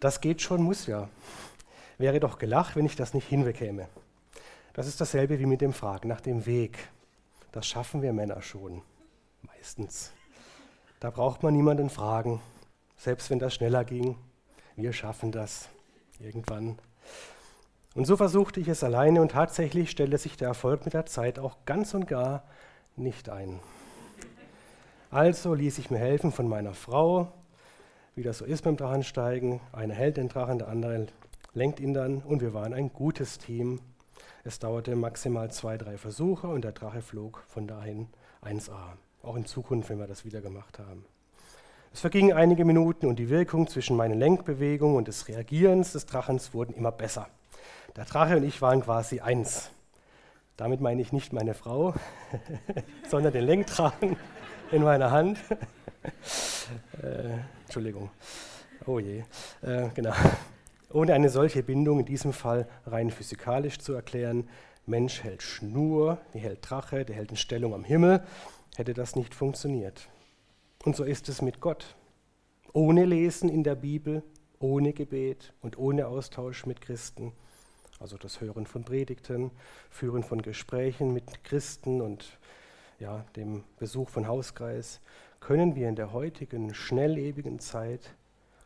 Das 0.00 0.20
geht 0.20 0.42
schon, 0.42 0.62
muss 0.62 0.86
ja. 0.86 1.08
Wäre 1.98 2.20
doch 2.20 2.38
gelacht, 2.38 2.76
wenn 2.76 2.86
ich 2.86 2.96
das 2.96 3.14
nicht 3.14 3.28
hinbekäme. 3.28 3.88
Das 4.74 4.86
ist 4.86 5.00
dasselbe 5.00 5.38
wie 5.38 5.46
mit 5.46 5.62
dem 5.62 5.72
Fragen 5.72 6.08
nach 6.08 6.20
dem 6.20 6.44
Weg. 6.44 6.78
Das 7.52 7.66
schaffen 7.66 8.02
wir 8.02 8.12
Männer 8.12 8.42
schon. 8.42 8.82
Meistens. 9.42 10.12
Da 11.00 11.10
braucht 11.10 11.42
man 11.42 11.54
niemanden 11.54 11.88
fragen. 11.88 12.40
Selbst 12.98 13.30
wenn 13.30 13.38
das 13.38 13.54
schneller 13.54 13.84
ging. 13.84 14.16
Wir 14.76 14.92
schaffen 14.92 15.32
das. 15.32 15.70
Irgendwann. 16.18 16.78
Und 17.96 18.04
so 18.04 18.18
versuchte 18.18 18.60
ich 18.60 18.68
es 18.68 18.84
alleine 18.84 19.22
und 19.22 19.30
tatsächlich 19.30 19.90
stellte 19.90 20.18
sich 20.18 20.36
der 20.36 20.48
Erfolg 20.48 20.84
mit 20.84 20.92
der 20.92 21.06
Zeit 21.06 21.38
auch 21.38 21.56
ganz 21.64 21.94
und 21.94 22.06
gar 22.06 22.44
nicht 22.94 23.30
ein. 23.30 23.58
Also 25.10 25.54
ließ 25.54 25.78
ich 25.78 25.90
mir 25.90 25.96
helfen 25.96 26.30
von 26.30 26.46
meiner 26.46 26.74
Frau, 26.74 27.32
wie 28.14 28.22
das 28.22 28.36
so 28.36 28.44
ist 28.44 28.64
beim 28.64 28.76
Drachensteigen. 28.76 29.60
Einer 29.72 29.94
hält 29.94 30.18
den 30.18 30.28
Drachen, 30.28 30.58
der 30.58 30.68
andere 30.68 31.06
lenkt 31.54 31.80
ihn 31.80 31.94
dann 31.94 32.18
und 32.18 32.42
wir 32.42 32.52
waren 32.52 32.74
ein 32.74 32.92
gutes 32.92 33.38
Team. 33.38 33.80
Es 34.44 34.58
dauerte 34.58 34.94
maximal 34.94 35.50
zwei, 35.50 35.78
drei 35.78 35.96
Versuche 35.96 36.48
und 36.48 36.64
der 36.64 36.72
Drache 36.72 37.00
flog 37.00 37.44
von 37.48 37.66
dahin 37.66 38.08
1a. 38.44 38.92
Auch 39.22 39.36
in 39.36 39.46
Zukunft, 39.46 39.88
wenn 39.88 39.98
wir 39.98 40.06
das 40.06 40.26
wieder 40.26 40.42
gemacht 40.42 40.78
haben. 40.78 41.06
Es 41.94 42.00
vergingen 42.00 42.36
einige 42.36 42.66
Minuten 42.66 43.06
und 43.06 43.18
die 43.18 43.30
Wirkung 43.30 43.68
zwischen 43.68 43.96
meinen 43.96 44.18
Lenkbewegungen 44.18 44.98
und 44.98 45.08
des 45.08 45.28
Reagierens 45.28 45.92
des 45.92 46.04
Drachens 46.04 46.52
wurden 46.52 46.74
immer 46.74 46.92
besser. 46.92 47.28
Der 47.96 48.04
Drache 48.04 48.36
und 48.36 48.44
ich 48.44 48.60
waren 48.60 48.82
quasi 48.82 49.20
eins. 49.20 49.70
Damit 50.58 50.82
meine 50.82 51.00
ich 51.00 51.12
nicht 51.14 51.32
meine 51.32 51.54
Frau, 51.54 51.94
sondern 53.08 53.32
den 53.32 53.44
Lenkdrachen 53.44 54.16
in 54.70 54.82
meiner 54.82 55.10
Hand. 55.10 55.38
äh, 57.02 57.38
Entschuldigung. 57.64 58.10
Oh 58.84 58.98
je. 58.98 59.24
Äh, 59.62 59.88
genau. 59.94 60.12
Ohne 60.92 61.14
eine 61.14 61.30
solche 61.30 61.62
Bindung, 61.62 62.00
in 62.00 62.04
diesem 62.04 62.34
Fall 62.34 62.68
rein 62.86 63.10
physikalisch 63.10 63.78
zu 63.78 63.94
erklären, 63.94 64.46
Mensch 64.84 65.24
hält 65.24 65.40
Schnur, 65.40 66.18
die 66.34 66.38
hält 66.38 66.68
Drache, 66.68 67.06
der 67.06 67.16
hält 67.16 67.30
in 67.30 67.38
Stellung 67.38 67.72
am 67.72 67.82
Himmel, 67.82 68.22
hätte 68.76 68.92
das 68.92 69.16
nicht 69.16 69.34
funktioniert. 69.34 70.06
Und 70.84 70.96
so 70.96 71.04
ist 71.04 71.30
es 71.30 71.40
mit 71.40 71.60
Gott. 71.62 71.96
Ohne 72.74 73.06
Lesen 73.06 73.48
in 73.48 73.64
der 73.64 73.74
Bibel, 73.74 74.22
ohne 74.58 74.92
Gebet 74.92 75.54
und 75.62 75.78
ohne 75.78 76.08
Austausch 76.08 76.66
mit 76.66 76.82
Christen 76.82 77.32
also 77.98 78.16
das 78.16 78.40
Hören 78.40 78.66
von 78.66 78.84
Predigten, 78.84 79.50
Führen 79.90 80.22
von 80.22 80.42
Gesprächen 80.42 81.12
mit 81.12 81.44
Christen 81.44 82.00
und 82.00 82.38
ja, 82.98 83.24
dem 83.36 83.64
Besuch 83.78 84.08
von 84.08 84.26
Hauskreis, 84.26 85.00
können 85.40 85.74
wir 85.74 85.88
in 85.88 85.96
der 85.96 86.12
heutigen 86.12 86.74
schnelllebigen 86.74 87.58
Zeit 87.58 88.14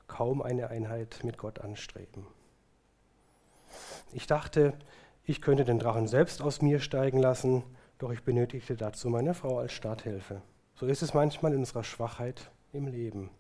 kaum 0.07 0.43
eine 0.43 0.71
Einheit 0.71 1.21
mit 1.25 1.39
Gott 1.39 1.61
anstreben. 1.61 2.27
Ich 4.13 4.27
dachte, 4.27 4.75
ich 5.25 5.41
könnte 5.41 5.65
den 5.65 5.79
Drachen 5.79 6.09
selbst 6.09 6.43
aus 6.43 6.63
mir 6.63 6.81
steigen 6.81 7.19
lassen, 7.19 7.63
doch 7.99 8.11
ich 8.13 8.23
benötigte 8.23 8.77
dazu 8.77 9.09
meine 9.09 9.35
Frau 9.35 9.59
als 9.59 9.73
Starthilfe. 9.73 10.43
So 10.75 10.87
ist 10.87 11.03
es 11.03 11.15
manchmal 11.15 11.53
in 11.53 11.59
unserer 11.59 11.85
Schwachheit 11.85 12.51
im 12.73 12.89
Leben. 12.89 13.31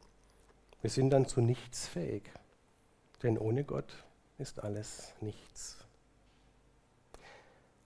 Wir 0.82 0.90
sind 0.90 1.10
dann 1.10 1.26
zu 1.26 1.40
nichts 1.40 1.88
fähig, 1.88 2.30
denn 3.22 3.38
ohne 3.38 3.64
Gott 3.64 4.04
ist 4.40 4.64
alles 4.64 5.12
nichts. 5.20 5.76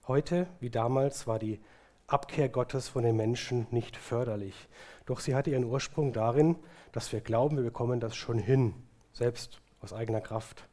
Heute 0.07 0.47
wie 0.59 0.69
damals 0.69 1.27
war 1.27 1.37
die 1.37 1.59
Abkehr 2.07 2.47
Gottes 2.47 2.87
von 2.87 3.03
den 3.03 3.15
Menschen 3.15 3.67
nicht 3.71 3.97
förderlich. 3.97 4.69
Doch 5.05 5.19
sie 5.19 5.35
hatte 5.35 5.49
ihren 5.49 5.65
Ursprung 5.65 6.13
darin, 6.13 6.55
dass 6.91 7.11
wir 7.11 7.19
glauben, 7.19 7.57
wir 7.57 7.63
bekommen 7.63 7.99
das 7.99 8.15
schon 8.15 8.37
hin, 8.37 8.73
selbst 9.11 9.59
aus 9.81 9.91
eigener 9.91 10.21
Kraft. 10.21 10.67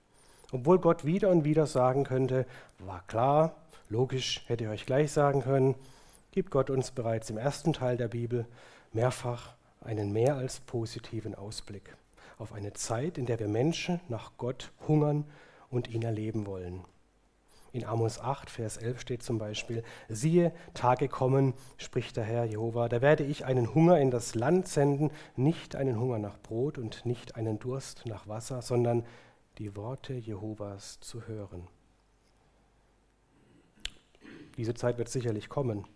Obwohl 0.52 0.78
Gott 0.78 1.04
wieder 1.04 1.30
und 1.30 1.44
wieder 1.44 1.66
sagen 1.66 2.04
könnte, 2.04 2.46
war 2.78 3.02
klar, 3.06 3.56
logisch, 3.88 4.44
hätte 4.46 4.64
ich 4.64 4.70
euch 4.70 4.86
gleich 4.86 5.10
sagen 5.10 5.42
können, 5.42 5.74
gibt 6.30 6.50
Gott 6.50 6.70
uns 6.70 6.92
bereits 6.92 7.28
im 7.30 7.38
ersten 7.38 7.72
Teil 7.72 7.96
der 7.96 8.08
Bibel 8.08 8.46
mehrfach 8.92 9.54
einen 9.80 10.12
mehr 10.12 10.36
als 10.36 10.60
positiven 10.60 11.34
Ausblick 11.34 11.96
auf 12.38 12.52
eine 12.52 12.72
Zeit, 12.72 13.18
in 13.18 13.26
der 13.26 13.38
wir 13.38 13.48
Menschen 13.48 14.00
nach 14.08 14.32
Gott 14.36 14.70
hungern 14.86 15.24
und 15.72 15.88
ihn 15.88 16.02
erleben 16.02 16.46
wollen. 16.46 16.84
In 17.72 17.86
Amos 17.86 18.20
8, 18.20 18.50
Vers 18.50 18.76
11 18.76 19.00
steht 19.00 19.22
zum 19.22 19.38
Beispiel, 19.38 19.82
siehe, 20.10 20.52
Tage 20.74 21.08
kommen, 21.08 21.54
spricht 21.78 22.18
der 22.18 22.24
Herr 22.24 22.44
Jehova, 22.44 22.90
da 22.90 23.00
werde 23.00 23.24
ich 23.24 23.46
einen 23.46 23.74
Hunger 23.74 23.98
in 23.98 24.10
das 24.10 24.34
Land 24.34 24.68
senden, 24.68 25.10
nicht 25.36 25.74
einen 25.74 25.98
Hunger 25.98 26.18
nach 26.18 26.38
Brot 26.38 26.76
und 26.76 27.06
nicht 27.06 27.34
einen 27.34 27.58
Durst 27.58 28.04
nach 28.04 28.28
Wasser, 28.28 28.60
sondern 28.60 29.06
die 29.56 29.74
Worte 29.74 30.12
Jehovas 30.12 31.00
zu 31.00 31.26
hören. 31.26 31.66
Diese 34.58 34.74
Zeit 34.74 34.98
wird 34.98 35.08
sicherlich 35.08 35.48
kommen. 35.48 35.86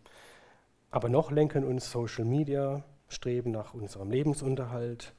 Aber 0.91 1.11
noch 1.11 1.31
lenken 1.31 1.63
uns 1.63 1.91
Social 1.91 2.25
Media, 2.25 2.85
Streben 3.09 3.51
nach 3.51 3.75
unserem 3.75 4.11
Lebensunterhalt, 4.11 5.15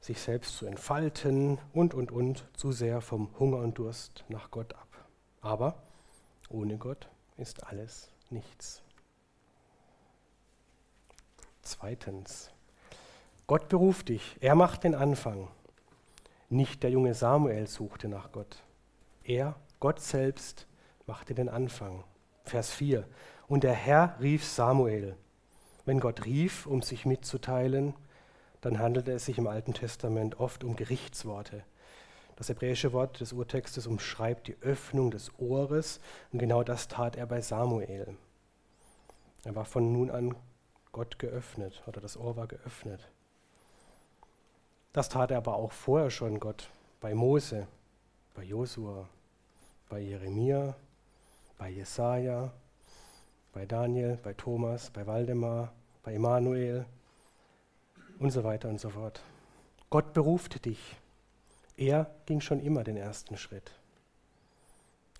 sich 0.00 0.20
selbst 0.20 0.56
zu 0.56 0.66
entfalten 0.66 1.58
und, 1.72 1.94
und, 1.94 2.10
und 2.10 2.44
zu 2.54 2.72
sehr 2.72 3.00
vom 3.00 3.28
Hunger 3.38 3.58
und 3.58 3.78
Durst 3.78 4.24
nach 4.28 4.50
Gott 4.50 4.74
ab. 4.74 4.88
Aber 5.42 5.82
ohne 6.48 6.78
Gott 6.78 7.08
ist 7.36 7.66
alles 7.66 8.10
nichts. 8.30 8.82
Zweitens, 11.62 12.50
Gott 13.46 13.68
beruft 13.68 14.08
dich, 14.08 14.36
er 14.40 14.54
macht 14.54 14.84
den 14.84 14.94
Anfang. 14.94 15.48
Nicht 16.48 16.82
der 16.82 16.90
junge 16.90 17.14
Samuel 17.14 17.66
suchte 17.66 18.08
nach 18.08 18.32
Gott. 18.32 18.62
Er, 19.22 19.54
Gott 19.78 20.00
selbst, 20.00 20.66
machte 21.06 21.34
den 21.34 21.48
Anfang. 21.48 22.04
Vers 22.44 22.70
4. 22.72 23.06
Und 23.46 23.64
der 23.64 23.74
Herr 23.74 24.16
rief 24.20 24.44
Samuel. 24.44 25.16
Wenn 25.84 26.00
Gott 26.00 26.24
rief, 26.24 26.66
um 26.66 26.82
sich 26.82 27.06
mitzuteilen, 27.06 27.94
dann 28.60 28.78
handelte 28.78 29.12
es 29.12 29.24
sich 29.24 29.38
im 29.38 29.46
Alten 29.46 29.74
Testament 29.74 30.38
oft 30.38 30.64
um 30.64 30.76
Gerichtsworte. 30.76 31.64
Das 32.36 32.48
hebräische 32.48 32.92
Wort 32.92 33.20
des 33.20 33.32
Urtextes 33.32 33.86
umschreibt 33.86 34.48
die 34.48 34.56
Öffnung 34.62 35.10
des 35.10 35.30
Ohres 35.38 36.00
und 36.32 36.38
genau 36.38 36.62
das 36.62 36.88
tat 36.88 37.16
er 37.16 37.26
bei 37.26 37.40
Samuel. 37.40 38.16
Er 39.44 39.54
war 39.54 39.64
von 39.64 39.92
nun 39.92 40.10
an 40.10 40.34
Gott 40.92 41.18
geöffnet 41.18 41.82
oder 41.86 42.00
das 42.00 42.16
Ohr 42.16 42.36
war 42.36 42.46
geöffnet. 42.46 43.08
Das 44.92 45.08
tat 45.08 45.30
er 45.30 45.38
aber 45.38 45.56
auch 45.56 45.72
vorher 45.72 46.10
schon 46.10 46.40
Gott 46.40 46.70
bei 47.00 47.14
Mose, 47.14 47.66
bei 48.34 48.42
Josua, 48.42 49.08
bei 49.88 50.00
Jeremia, 50.00 50.74
bei 51.58 51.70
Jesaja, 51.70 52.52
bei 53.52 53.66
Daniel, 53.66 54.18
bei 54.22 54.34
Thomas, 54.34 54.90
bei 54.90 55.06
Waldemar, 55.06 55.72
bei 56.02 56.14
Emanuel 56.14 56.86
und 58.20 58.30
so 58.30 58.44
weiter 58.44 58.68
und 58.68 58.78
so 58.78 58.90
fort. 58.90 59.22
Gott 59.88 60.12
beruft 60.12 60.64
dich. 60.64 60.78
Er 61.76 62.14
ging 62.26 62.40
schon 62.40 62.60
immer 62.60 62.84
den 62.84 62.96
ersten 62.96 63.36
Schritt. 63.36 63.72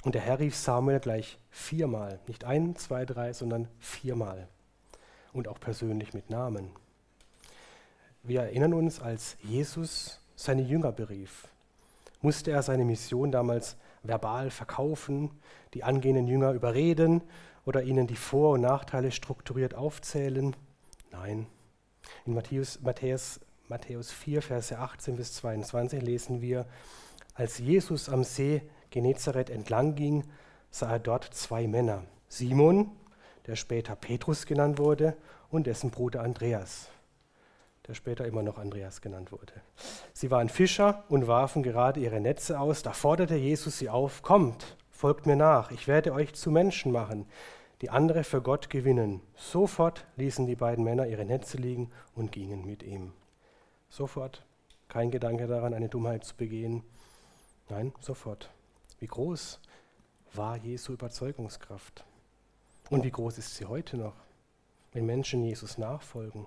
Und 0.05 0.15
der 0.15 0.23
Herr 0.23 0.39
rief 0.39 0.55
Samuel 0.55 1.01
gleich 1.01 1.39
viermal, 1.51 2.21
nicht 2.29 2.45
ein, 2.45 2.77
zwei, 2.77 3.05
drei, 3.05 3.33
sondern 3.33 3.69
viermal. 3.81 4.49
Und 5.33 5.49
auch 5.49 5.59
persönlich 5.59 6.15
mit 6.15 6.31
Namen. 6.31 6.71
Wir 8.23 8.43
erinnern 8.43 8.75
uns, 8.75 9.01
als 9.01 9.37
Jesus 9.43 10.21
seine 10.37 10.63
Jünger 10.63 10.93
berief, 10.93 11.49
musste 12.21 12.51
er 12.51 12.63
seine 12.63 12.85
Mission 12.85 13.33
damals 13.33 13.77
verbal 14.03 14.51
verkaufen, 14.51 15.31
die 15.73 15.85
angehenden 15.85 16.27
Jünger 16.27 16.53
überreden 16.53 17.23
oder 17.65 17.83
ihnen 17.83 18.07
die 18.07 18.17
Vor- 18.17 18.53
und 18.53 18.63
Nachteile 18.63 19.11
strukturiert 19.11 19.75
aufzählen. 19.75 20.55
Nein. 21.13 21.47
In 22.27 22.35
Matthäus, 22.35 22.81
Matthäus, 22.83 23.41
Matthäus 23.69 24.11
4, 24.11 24.43
Verse 24.43 24.79
18 24.79 25.17
bis 25.17 25.35
22 25.35 26.03
lesen 26.03 26.41
wir, 26.41 26.67
als 27.35 27.59
Jesus 27.59 28.09
am 28.09 28.25
See 28.25 28.63
Genezareth 28.91 29.51
entlang 29.51 29.95
ging, 29.95 30.25
sah 30.71 30.93
er 30.93 30.99
dort 30.99 31.25
zwei 31.33 31.67
Männer. 31.67 32.05
Simon, 32.29 32.91
der 33.47 33.57
später 33.57 33.97
Petrus 33.97 34.47
genannt 34.47 34.79
wurde, 34.79 35.17
und 35.51 35.67
dessen 35.67 35.91
Bruder 35.91 36.23
Andreas, 36.23 36.89
der 37.89 37.95
später 37.95 38.25
immer 38.25 38.43
noch 38.43 38.59
Andreas 38.59 39.01
genannt 39.01 39.33
wurde. 39.33 39.53
Sie 40.13 40.31
waren 40.31 40.49
Fischer 40.49 41.05
und 41.09 41.27
warfen 41.27 41.63
gerade 41.63 42.01
ihre 42.01 42.21
Netze 42.21 42.61
aus. 42.61 42.83
Da 42.83 42.93
forderte 42.93 43.35
Jesus 43.35 43.79
sie 43.79 43.89
auf, 43.89 44.23
kommt, 44.23 44.77
folgt 44.91 45.27
mir 45.27 45.37
nach, 45.37 45.71
ich 45.71 45.89
werde 45.89 46.13
euch 46.13 46.35
zu 46.35 46.51
Menschen 46.51 46.93
machen, 46.93 47.27
die 47.81 47.91
andere 47.91 48.25
für 48.25 48.43
Gott 48.43 48.69
gewinnen. 48.69 49.23
Sofort 49.35 50.07
ließen 50.17 50.47
die 50.47 50.57
beiden 50.57 50.85
Männer 50.85 51.07
ihre 51.07 51.25
Netze 51.25 51.57
liegen 51.57 51.91
und 52.15 52.33
gingen 52.33 52.65
mit 52.65 52.83
ihm. 52.83 53.13
Sofort, 53.89 54.45
kein 54.89 55.11
Gedanke 55.11 55.47
daran, 55.47 55.73
eine 55.73 55.89
Dummheit 55.89 56.25
zu 56.25 56.37
begehen. 56.37 56.83
Nein, 57.69 57.93
sofort. 58.01 58.51
Wie 58.99 59.07
groß 59.07 59.61
war 60.35 60.57
Jesu 60.57 60.93
Überzeugungskraft? 60.93 62.05
Und 62.91 63.05
wie 63.05 63.11
groß 63.11 63.39
ist 63.39 63.57
sie 63.57 63.65
heute 63.65 63.97
noch, 63.97 64.17
wenn 64.93 65.07
Menschen 65.07 65.43
Jesus 65.43 65.79
nachfolgen? 65.79 66.47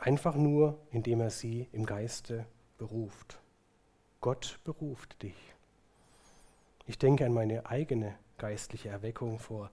Einfach 0.00 0.34
nur, 0.34 0.78
indem 0.90 1.20
er 1.20 1.30
sie 1.30 1.68
im 1.72 1.86
Geiste 1.86 2.46
beruft. 2.78 3.38
Gott 4.20 4.58
beruft 4.64 5.22
dich. 5.22 5.54
Ich 6.86 6.98
denke 6.98 7.24
an 7.24 7.32
meine 7.32 7.66
eigene 7.66 8.18
geistliche 8.38 8.88
Erweckung 8.88 9.38
vor 9.38 9.70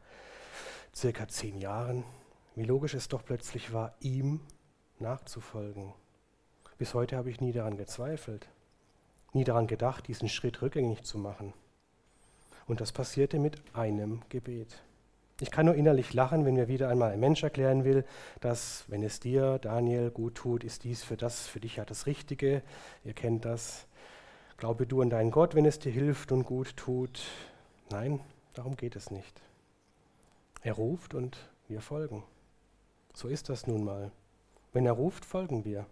circa 0.95 1.28
zehn 1.28 1.58
Jahren, 1.58 2.04
wie 2.56 2.63
logisch 2.63 2.93
es 2.93 3.08
doch 3.08 3.24
plötzlich 3.24 3.74
war, 3.74 3.95
ihm 4.00 4.41
nachzufolgen. 5.00 5.93
Bis 6.78 6.93
heute 6.93 7.17
habe 7.17 7.30
ich 7.30 7.41
nie 7.41 7.52
daran 7.52 7.78
gezweifelt, 7.78 8.50
nie 9.34 9.43
daran 9.43 9.67
gedacht, 9.67 10.08
diesen 10.08 10.30
Schritt 10.30 10.62
rückgängig 10.62 11.04
zu 11.04 11.17
machen. 11.17 11.54
Und 12.67 12.82
das 12.82 12.91
passierte 12.91 13.39
mit 13.39 13.62
einem 13.74 14.21
Gebet. 14.30 14.82
Ich 15.41 15.50
kann 15.50 15.65
nur 15.65 15.76
innerlich 15.76 16.13
lachen, 16.13 16.45
wenn 16.45 16.54
mir 16.54 16.67
wieder 16.67 16.89
einmal 16.89 17.12
ein 17.12 17.19
Mensch 17.19 17.41
erklären 17.41 17.84
will, 17.84 18.06
dass, 18.41 18.86
wenn 18.88 19.02
es 19.02 19.19
dir, 19.19 19.58
Daniel, 19.58 20.12
gut 20.12 20.36
tut, 20.36 20.63
ist 20.63 20.84
dies 20.84 21.04
für 21.04 21.17
das, 21.17 21.47
für 21.47 21.60
dich 21.60 21.78
ja 21.78 21.86
das 21.86 22.06
Richtige. 22.06 22.62
Ihr 23.04 23.13
kennt 23.13 23.45
das. 23.45 23.88
Glaube 24.58 24.86
du 24.86 25.02
an 25.02 25.10
deinen 25.10 25.32
Gott, 25.32 25.56
wenn 25.56 25.65
es 25.65 25.80
dir 25.80 25.91
hilft 25.91 26.32
und 26.32 26.43
gut 26.43 26.78
tut. 26.78 27.24
Nein, 27.89 28.19
darum 28.54 28.76
geht 28.76 28.96
es 28.96 29.12
nicht. 29.12 29.42
Er 30.64 30.74
ruft 30.74 31.14
und 31.14 31.38
wir 31.68 31.82
folgen. 31.82 32.24
So 33.14 33.28
ist 33.28 33.50
das 33.50 33.68
nun 33.68 33.84
mal. 33.84 34.12
Wenn 34.74 34.86
er 34.86 34.94
ruft, 34.94 35.26
folgen 35.26 35.66
wir. 35.66 35.86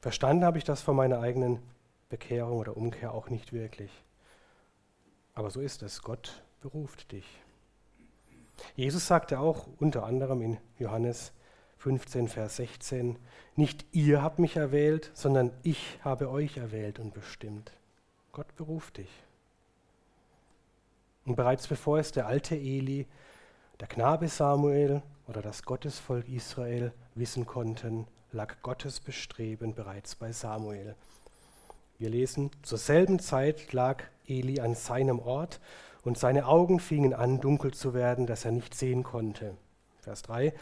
Verstanden 0.00 0.44
habe 0.44 0.58
ich 0.58 0.64
das 0.64 0.82
von 0.82 0.96
meiner 0.96 1.20
eigenen 1.20 1.60
Bekehrung 2.08 2.58
oder 2.58 2.76
Umkehr 2.76 3.14
auch 3.14 3.30
nicht 3.30 3.52
wirklich. 3.52 3.90
Aber 5.34 5.50
so 5.50 5.60
ist 5.60 5.82
es. 5.82 6.02
Gott 6.02 6.42
beruft 6.60 7.12
dich. 7.12 7.26
Jesus 8.76 9.06
sagte 9.06 9.40
auch 9.40 9.66
unter 9.78 10.04
anderem 10.04 10.42
in 10.42 10.58
Johannes 10.78 11.32
15, 11.78 12.28
Vers 12.28 12.56
16, 12.56 13.18
nicht 13.56 13.84
ihr 13.92 14.22
habt 14.22 14.38
mich 14.38 14.56
erwählt, 14.56 15.10
sondern 15.14 15.52
ich 15.62 15.98
habe 16.02 16.30
euch 16.30 16.56
erwählt 16.56 16.98
und 16.98 17.12
bestimmt. 17.12 17.72
Gott 18.30 18.54
beruft 18.56 18.98
dich. 18.98 19.10
Und 21.24 21.36
bereits 21.36 21.68
bevor 21.68 21.98
es 21.98 22.12
der 22.12 22.26
alte 22.26 22.56
Eli, 22.56 23.06
der 23.80 23.88
Knabe 23.88 24.28
Samuel 24.28 25.02
oder 25.28 25.42
das 25.42 25.62
Gottesvolk 25.62 26.28
Israel 26.28 26.92
wissen 27.14 27.46
konnten, 27.46 28.06
lag 28.32 28.56
Gottes 28.62 29.00
Bestreben 29.00 29.74
bereits 29.74 30.14
bei 30.14 30.32
Samuel. 30.32 30.96
Wir 31.98 32.10
lesen, 32.10 32.50
zur 32.62 32.78
selben 32.78 33.18
Zeit 33.18 33.72
lag 33.72 34.02
Eli 34.26 34.60
an 34.60 34.74
seinem 34.74 35.20
Ort 35.20 35.60
und 36.02 36.18
seine 36.18 36.46
Augen 36.46 36.80
fingen 36.80 37.14
an, 37.14 37.40
dunkel 37.40 37.72
zu 37.72 37.94
werden, 37.94 38.26
dass 38.26 38.44
er 38.44 38.52
nicht 38.52 38.74
sehen 38.74 39.02
konnte. 39.04 39.56
Vers 40.00 40.22
3. 40.22 40.52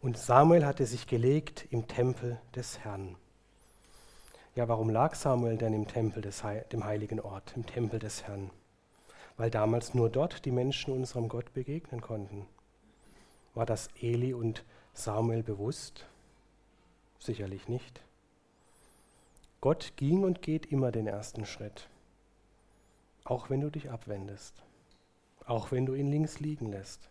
Und 0.00 0.18
Samuel 0.18 0.66
hatte 0.66 0.84
sich 0.86 1.06
gelegt 1.06 1.66
im 1.70 1.88
Tempel 1.88 2.38
des 2.54 2.80
Herrn. 2.80 3.16
Ja, 4.54 4.68
warum 4.68 4.90
lag 4.90 5.14
Samuel 5.14 5.56
denn 5.56 5.72
im 5.72 5.86
Tempel 5.86 6.22
des 6.22 6.42
dem 6.72 6.84
heiligen 6.84 7.20
Ort, 7.20 7.52
im 7.56 7.64
Tempel 7.64 7.98
des 7.98 8.24
Herrn? 8.24 8.50
Weil 9.40 9.50
damals 9.50 9.94
nur 9.94 10.10
dort 10.10 10.44
die 10.44 10.50
Menschen 10.50 10.92
unserem 10.92 11.28
Gott 11.28 11.54
begegnen 11.54 12.02
konnten. 12.02 12.46
War 13.54 13.64
das 13.64 13.88
Eli 14.00 14.34
und 14.34 14.64
Samuel 14.92 15.42
bewusst? 15.42 16.06
Sicherlich 17.18 17.66
nicht. 17.66 18.02
Gott 19.60 19.94
ging 19.96 20.24
und 20.24 20.42
geht 20.42 20.66
immer 20.66 20.92
den 20.92 21.06
ersten 21.06 21.46
Schritt, 21.46 21.88
auch 23.24 23.48
wenn 23.48 23.60
du 23.60 23.70
dich 23.70 23.90
abwendest 23.90 24.62
auch 25.50 25.72
wenn 25.72 25.84
du 25.84 25.94
ihn 25.94 26.10
links 26.10 26.38
liegen 26.38 26.70
lässt. 26.70 27.10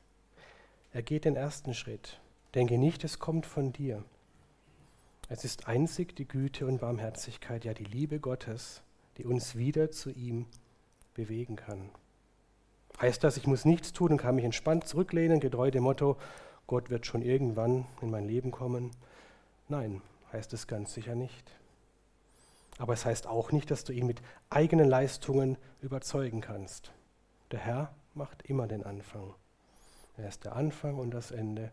Er 0.93 1.01
geht 1.01 1.25
den 1.25 1.35
ersten 1.35 1.73
Schritt. 1.73 2.19
Denke 2.55 2.77
nicht, 2.77 3.03
es 3.03 3.19
kommt 3.19 3.45
von 3.45 3.73
dir. 3.73 4.03
Es 5.27 5.43
ist 5.43 5.67
einzig 5.67 6.15
die 6.15 6.27
Güte 6.27 6.65
und 6.65 6.79
Barmherzigkeit, 6.79 7.65
ja 7.65 7.73
die 7.73 7.83
Liebe 7.83 8.19
Gottes, 8.19 8.81
die 9.17 9.25
uns 9.25 9.55
wieder 9.55 9.91
zu 9.91 10.09
ihm 10.09 10.47
bewegen 11.13 11.57
kann. 11.57 11.89
Heißt 13.01 13.23
das, 13.23 13.37
ich 13.37 13.47
muss 13.47 13.65
nichts 13.65 13.93
tun 13.93 14.11
und 14.11 14.17
kann 14.17 14.35
mich 14.35 14.45
entspannt 14.45 14.87
zurücklehnen, 14.87 15.39
getreu 15.39 15.71
dem 15.71 15.83
Motto, 15.83 16.17
Gott 16.67 16.89
wird 16.89 17.05
schon 17.05 17.21
irgendwann 17.21 17.85
in 18.01 18.11
mein 18.11 18.27
Leben 18.27 18.51
kommen? 18.51 18.91
Nein, 19.69 20.01
heißt 20.33 20.53
es 20.53 20.67
ganz 20.67 20.93
sicher 20.93 21.15
nicht. 21.15 21.51
Aber 22.77 22.93
es 22.93 23.05
heißt 23.05 23.27
auch 23.27 23.51
nicht, 23.51 23.71
dass 23.71 23.83
du 23.83 23.93
ihn 23.93 24.05
mit 24.05 24.21
eigenen 24.49 24.87
Leistungen 24.87 25.57
überzeugen 25.81 26.41
kannst. 26.41 26.91
Der 27.51 27.59
Herr 27.59 27.95
macht 28.13 28.43
immer 28.43 28.67
den 28.67 28.83
Anfang. 28.83 29.33
Er 30.17 30.27
ist 30.27 30.43
der 30.45 30.55
Anfang 30.55 30.97
und 30.97 31.11
das 31.11 31.31
Ende, 31.31 31.71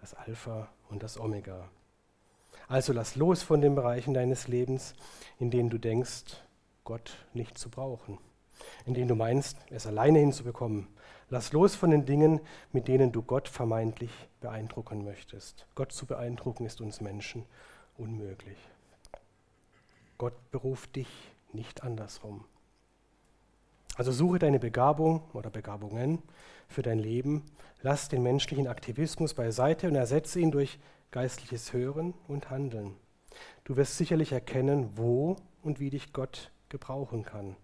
das 0.00 0.14
Alpha 0.14 0.68
und 0.88 1.02
das 1.02 1.20
Omega. 1.20 1.68
Also 2.68 2.92
lass 2.92 3.16
los 3.16 3.42
von 3.42 3.60
den 3.60 3.74
Bereichen 3.74 4.14
deines 4.14 4.48
Lebens, 4.48 4.94
in 5.38 5.50
denen 5.50 5.68
du 5.70 5.78
denkst, 5.78 6.42
Gott 6.84 7.26
nicht 7.34 7.58
zu 7.58 7.70
brauchen, 7.70 8.18
in 8.86 8.94
denen 8.94 9.08
du 9.08 9.14
meinst, 9.14 9.56
es 9.70 9.86
alleine 9.86 10.18
hinzubekommen. 10.18 10.88
Lass 11.28 11.52
los 11.52 11.74
von 11.74 11.90
den 11.90 12.04
Dingen, 12.04 12.40
mit 12.72 12.88
denen 12.88 13.12
du 13.12 13.22
Gott 13.22 13.48
vermeintlich 13.48 14.10
beeindrucken 14.40 15.04
möchtest. 15.04 15.66
Gott 15.74 15.92
zu 15.92 16.06
beeindrucken 16.06 16.66
ist 16.66 16.80
uns 16.80 17.00
Menschen 17.00 17.44
unmöglich. 17.96 18.58
Gott 20.18 20.34
beruft 20.50 20.96
dich 20.96 21.08
nicht 21.52 21.82
andersrum. 21.82 22.44
Also 23.96 24.12
suche 24.12 24.38
deine 24.38 24.58
Begabung 24.58 25.22
oder 25.32 25.50
Begabungen 25.50 26.22
für 26.68 26.82
dein 26.82 26.98
Leben, 26.98 27.44
lass 27.82 28.08
den 28.08 28.22
menschlichen 28.22 28.66
Aktivismus 28.66 29.34
beiseite 29.34 29.88
und 29.88 29.94
ersetze 29.94 30.40
ihn 30.40 30.50
durch 30.50 30.78
geistliches 31.10 31.72
Hören 31.72 32.14
und 32.26 32.50
Handeln. 32.50 32.96
Du 33.64 33.76
wirst 33.76 33.98
sicherlich 33.98 34.32
erkennen, 34.32 34.96
wo 34.96 35.36
und 35.62 35.78
wie 35.78 35.90
dich 35.90 36.12
Gott 36.12 36.50
gebrauchen 36.68 37.24
kann, 37.24 37.56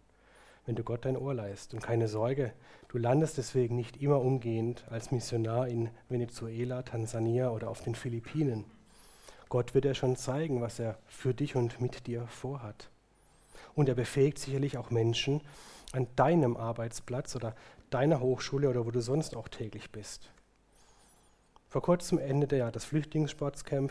wenn 0.69 0.77
du 0.77 0.85
Gott 0.85 1.07
dein 1.07 1.17
Ohr 1.17 1.33
leist. 1.33 1.73
Und 1.73 1.83
keine 1.83 2.09
Sorge, 2.09 2.53
du 2.89 2.99
landest 2.99 3.39
deswegen 3.39 3.75
nicht 3.75 4.03
immer 4.03 4.21
umgehend 4.21 4.85
als 4.91 5.11
Missionar 5.11 5.67
in 5.67 5.89
Venezuela, 6.11 6.83
Tansania 6.83 7.49
oder 7.49 7.71
auf 7.71 7.81
den 7.83 7.95
Philippinen. 7.95 8.67
Gott 9.49 9.73
wird 9.73 9.87
dir 9.87 9.95
schon 9.95 10.15
zeigen, 10.15 10.61
was 10.61 10.79
er 10.79 10.99
für 11.07 11.33
dich 11.33 11.57
und 11.57 11.81
mit 11.81 12.07
dir 12.07 12.27
vorhat. 12.27 12.91
Und 13.75 13.89
er 13.89 13.95
befähigt 13.95 14.39
sicherlich 14.39 14.77
auch 14.77 14.91
Menschen, 14.91 15.41
an 15.93 16.07
deinem 16.17 16.59
Arbeitsplatz 16.59 17.35
oder 17.35 17.57
deiner 17.89 18.21
Hochschule 18.21 18.69
oder 18.69 18.85
wo 18.85 18.91
du 18.91 19.01
sonst 19.01 19.35
auch 19.35 19.49
täglich 19.49 19.91
bist. 19.91 20.31
Vor 21.71 21.81
kurzem 21.81 22.19
endete 22.19 22.59
ja 22.59 22.71
das 22.71 22.85
Flüchtlingssportscamp, 22.85 23.91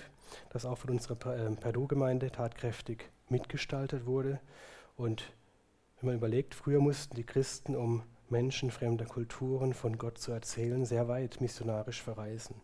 das 0.51 0.63
auch 0.63 0.77
von 0.77 0.91
unserer 0.91 1.15
äh, 1.35 1.49
Perdu-Gemeinde 1.55 2.29
tatkräftig 2.29 3.09
mitgestaltet 3.29 4.05
wurde. 4.05 4.39
Und 4.95 5.31
wenn 5.99 6.07
man 6.07 6.15
überlegt, 6.15 6.53
früher 6.53 6.79
mussten 6.79 7.15
die 7.15 7.25
Christen, 7.25 7.75
um 7.75 8.03
Menschen 8.29 8.71
fremder 8.71 9.05
Kulturen 9.05 9.73
von 9.73 9.97
Gott 9.97 10.17
zu 10.17 10.31
erzählen, 10.31 10.85
sehr 10.85 11.07
weit 11.07 11.41
missionarisch 11.41 12.01
verreisen. 12.01 12.55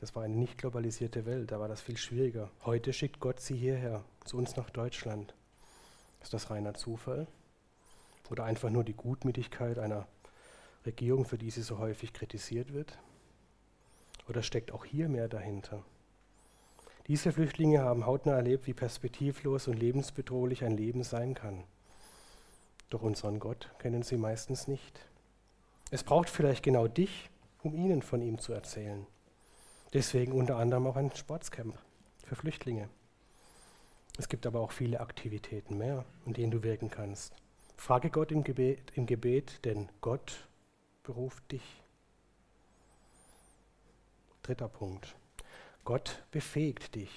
Das 0.00 0.16
war 0.16 0.24
eine 0.24 0.34
nicht 0.34 0.58
globalisierte 0.58 1.26
Welt, 1.26 1.52
da 1.52 1.60
war 1.60 1.68
das 1.68 1.82
viel 1.82 1.98
schwieriger. 1.98 2.50
Heute 2.64 2.92
schickt 2.92 3.20
Gott 3.20 3.38
sie 3.38 3.56
hierher, 3.56 4.02
zu 4.24 4.38
uns 4.38 4.56
nach 4.56 4.70
Deutschland. 4.70 5.34
Ist 6.22 6.32
das 6.32 6.50
reiner 6.50 6.74
Zufall? 6.74 7.26
Oder 8.30 8.44
einfach 8.44 8.70
nur 8.70 8.82
die 8.82 8.94
Gutmütigkeit 8.94 9.78
einer 9.78 10.06
Regierung, 10.86 11.26
für 11.26 11.38
die 11.38 11.50
sie 11.50 11.62
so 11.62 11.78
häufig 11.78 12.12
kritisiert 12.12 12.72
wird? 12.72 12.98
Oder 14.28 14.42
steckt 14.42 14.72
auch 14.72 14.84
hier 14.84 15.08
mehr 15.08 15.28
dahinter? 15.28 15.84
Diese 17.06 17.32
Flüchtlinge 17.32 17.80
haben 17.82 18.06
hautnah 18.06 18.36
erlebt, 18.36 18.66
wie 18.66 18.74
perspektivlos 18.74 19.68
und 19.68 19.78
lebensbedrohlich 19.78 20.64
ein 20.64 20.76
Leben 20.76 21.02
sein 21.02 21.34
kann. 21.34 21.64
Doch 22.90 23.02
unseren 23.02 23.38
Gott 23.38 23.70
kennen 23.78 24.02
sie 24.02 24.16
meistens 24.16 24.68
nicht. 24.68 25.00
Es 25.90 26.04
braucht 26.04 26.28
vielleicht 26.28 26.62
genau 26.62 26.88
dich, 26.88 27.30
um 27.62 27.74
ihnen 27.74 28.02
von 28.02 28.20
ihm 28.20 28.38
zu 28.38 28.52
erzählen. 28.52 29.06
Deswegen 29.92 30.32
unter 30.32 30.56
anderem 30.56 30.86
auch 30.86 30.96
ein 30.96 31.14
Sportscamp 31.14 31.78
für 32.24 32.36
Flüchtlinge. 32.36 32.88
Es 34.18 34.28
gibt 34.28 34.46
aber 34.46 34.60
auch 34.60 34.72
viele 34.72 35.00
Aktivitäten 35.00 35.78
mehr, 35.78 36.04
in 36.26 36.34
denen 36.34 36.50
du 36.50 36.62
wirken 36.62 36.90
kannst. 36.90 37.34
Frage 37.76 38.10
Gott 38.10 38.30
im 38.30 38.44
Gebet, 38.44 38.92
im 38.94 39.06
Gebet, 39.06 39.64
denn 39.64 39.88
Gott 40.00 40.46
beruft 41.02 41.50
dich. 41.50 41.82
Dritter 44.42 44.68
Punkt. 44.68 45.16
Gott 45.84 46.22
befähigt 46.30 46.94
dich. 46.94 47.10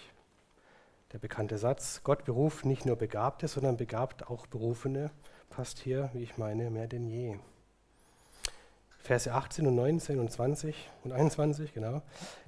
Der 1.11 1.19
bekannte 1.19 1.57
Satz, 1.57 2.01
Gott 2.03 2.25
beruft 2.25 2.65
nicht 2.65 2.85
nur 2.85 2.95
Begabte, 2.95 3.47
sondern 3.47 3.77
begabt 3.77 4.27
auch 4.27 4.47
Berufene, 4.47 5.11
passt 5.55 5.79
hier, 5.79 6.09
wie 6.13 6.23
ich 6.23 6.37
meine, 6.37 6.71
mehr 6.71 6.87
denn 6.87 7.07
je. 7.07 7.37
Verse 9.03 9.31
18 9.31 9.67
und 9.67 9.75
19 9.75 10.17
und 10.17 10.31
20 10.31 10.89
und 11.03 11.11
21, 11.11 11.73
genau. 11.73 12.01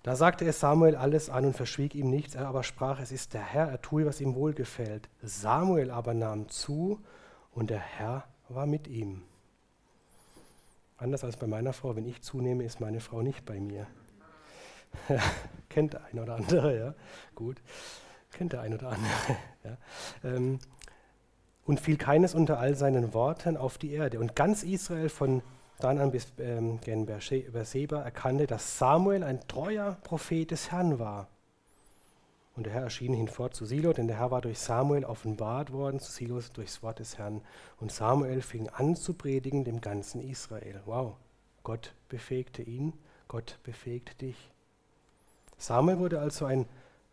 Da 0.03 0.15
sagte 0.15 0.45
es 0.45 0.59
Samuel 0.59 0.95
alles 0.95 1.29
an 1.29 1.45
und 1.45 1.55
verschwieg 1.55 1.93
ihm 1.93 2.09
nichts, 2.09 2.33
er 2.33 2.47
aber 2.47 2.63
sprach, 2.63 2.99
es 2.99 3.11
ist 3.11 3.33
der 3.33 3.43
Herr, 3.43 3.67
er 3.67 3.81
tue, 3.81 4.05
was 4.05 4.21
ihm 4.21 4.35
wohlgefällt. 4.35 5.09
Samuel 5.21 5.91
aber 5.91 6.13
nahm 6.13 6.49
zu 6.49 6.99
und 7.51 7.69
der 7.69 7.79
Herr 7.79 8.23
war 8.49 8.65
mit 8.65 8.87
ihm. 8.87 9.21
Anders 10.97 11.23
als 11.23 11.37
bei 11.37 11.45
meiner 11.45 11.73
Frau, 11.73 11.95
wenn 11.95 12.05
ich 12.05 12.21
zunehme, 12.21 12.63
ist 12.63 12.79
meine 12.79 13.01
Frau 13.01 13.21
nicht 13.21 13.45
bei 13.45 13.59
mir. 13.59 13.85
Kennt 15.69 15.93
der 15.93 16.05
ein 16.05 16.19
oder 16.19 16.35
andere, 16.35 16.77
ja. 16.77 16.95
Gut. 17.35 17.61
Kennt 18.31 18.53
der 18.53 18.61
ein 18.61 18.73
oder 18.73 18.89
andere. 18.89 19.37
ja. 19.63 19.77
Ähm, 20.23 20.59
und 21.65 21.79
fiel 21.79 21.97
keines 21.97 22.35
unter 22.35 22.59
all 22.59 22.75
seinen 22.75 23.13
Worten 23.13 23.57
auf 23.57 23.77
die 23.77 23.91
Erde. 23.91 24.19
Und 24.19 24.35
ganz 24.35 24.63
Israel 24.63 25.09
von 25.09 25.41
dann 25.79 25.99
an 25.99 26.11
bis 26.11 26.27
ähm, 26.39 26.79
gen 26.81 27.05
Berseba 27.05 28.01
erkannte, 28.01 28.47
dass 28.47 28.77
Samuel 28.77 29.23
ein 29.23 29.45
treuer 29.47 29.97
Prophet 30.03 30.51
des 30.51 30.71
Herrn 30.71 30.99
war. 30.99 31.27
Und 32.55 32.65
der 32.65 32.73
Herr 32.73 32.83
erschien 32.83 33.13
hinfort 33.13 33.53
zu 33.53 33.65
Silo, 33.65 33.91
denn 33.91 34.07
der 34.07 34.19
Herr 34.19 34.31
war 34.31 34.39
durch 34.39 34.59
Samuel 34.59 35.03
offenbart 35.03 35.73
worden, 35.73 35.99
zu 35.99 36.09
Silo 36.09 36.39
durchs 36.53 36.81
Wort 36.81 36.99
des 36.99 37.17
Herrn. 37.17 37.41
Und 37.81 37.91
Samuel 37.91 38.41
fing 38.41 38.69
an 38.69 38.95
zu 38.95 39.13
predigen 39.13 39.65
dem 39.65 39.81
ganzen 39.81 40.21
Israel. 40.21 40.79
Wow, 40.85 41.17
Gott 41.63 41.93
befähigte 42.07 42.61
ihn, 42.61 42.93
Gott 43.27 43.59
befähigt 43.63 44.21
dich. 44.21 44.37
Samuel 45.57 45.99
wurde 45.99 46.19
also 46.21 46.45
ein 46.45 46.65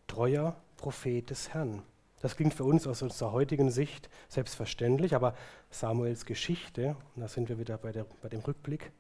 treuer 0.07 0.55
Prophet 0.77 1.29
des 1.29 1.53
Herrn. 1.53 1.83
Das 2.23 2.37
klingt 2.37 2.55
für 2.55 2.63
uns 2.63 2.87
aus 2.87 3.03
unserer 3.03 3.33
heutigen 3.33 3.73
Sicht 3.73 4.09
selbstverständlich, 4.29 5.17
aber 5.17 5.35
Samuels 5.71 6.25
Geschichte, 6.25 6.97
und 7.17 7.23
da 7.23 7.27
sind 7.27 7.49
wir 7.49 7.59
wieder 7.59 7.77
bei, 7.77 7.91
der, 7.91 8.07
bei 8.23 8.29
dem 8.29 8.41
Rückblick, 8.41 8.93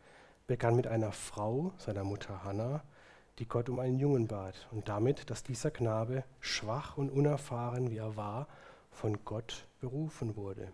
begann 0.48 0.74
mit 0.74 0.88
einer 0.88 1.12
Frau, 1.12 1.72
seiner 1.78 2.02
Mutter 2.02 2.42
Hannah, 2.42 2.82
die 3.38 3.46
Gott 3.46 3.68
um 3.68 3.78
einen 3.78 4.00
Jungen 4.00 4.26
bat 4.26 4.66
und 4.72 4.88
damit, 4.88 5.30
dass 5.30 5.44
dieser 5.44 5.70
Knabe, 5.70 6.24
schwach 6.40 6.98
und 6.98 7.10
unerfahren 7.10 7.92
wie 7.92 7.98
er 7.98 8.16
war, 8.16 8.48
von 8.90 9.24
Gott 9.24 9.68
berufen 9.80 10.34
wurde. 10.34 10.72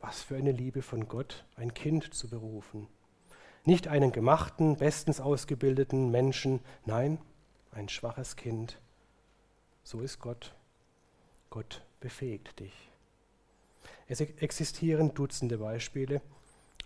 Was 0.00 0.22
für 0.22 0.36
eine 0.36 0.52
Liebe 0.52 0.80
von 0.80 1.08
Gott, 1.08 1.44
ein 1.56 1.74
Kind 1.74 2.14
zu 2.14 2.28
berufen. 2.28 2.88
Nicht 3.66 3.86
einen 3.86 4.12
gemachten, 4.12 4.78
bestens 4.78 5.20
ausgebildeten 5.20 6.10
Menschen, 6.10 6.60
nein, 6.86 7.18
ein 7.70 7.90
schwaches 7.90 8.36
Kind. 8.36 8.80
So 9.84 10.00
ist 10.00 10.20
Gott 10.20 10.54
Gott 11.50 11.82
befähigt 12.00 12.60
dich. 12.60 12.90
Es 14.06 14.20
existieren 14.20 15.14
Dutzende 15.14 15.58
Beispiele 15.58 16.20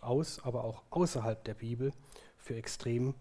aus, 0.00 0.40
aber 0.44 0.64
auch 0.64 0.82
außerhalb 0.90 1.42
der 1.44 1.54
Bibel 1.54 1.92
für 2.36 2.56
extrem 2.56 3.14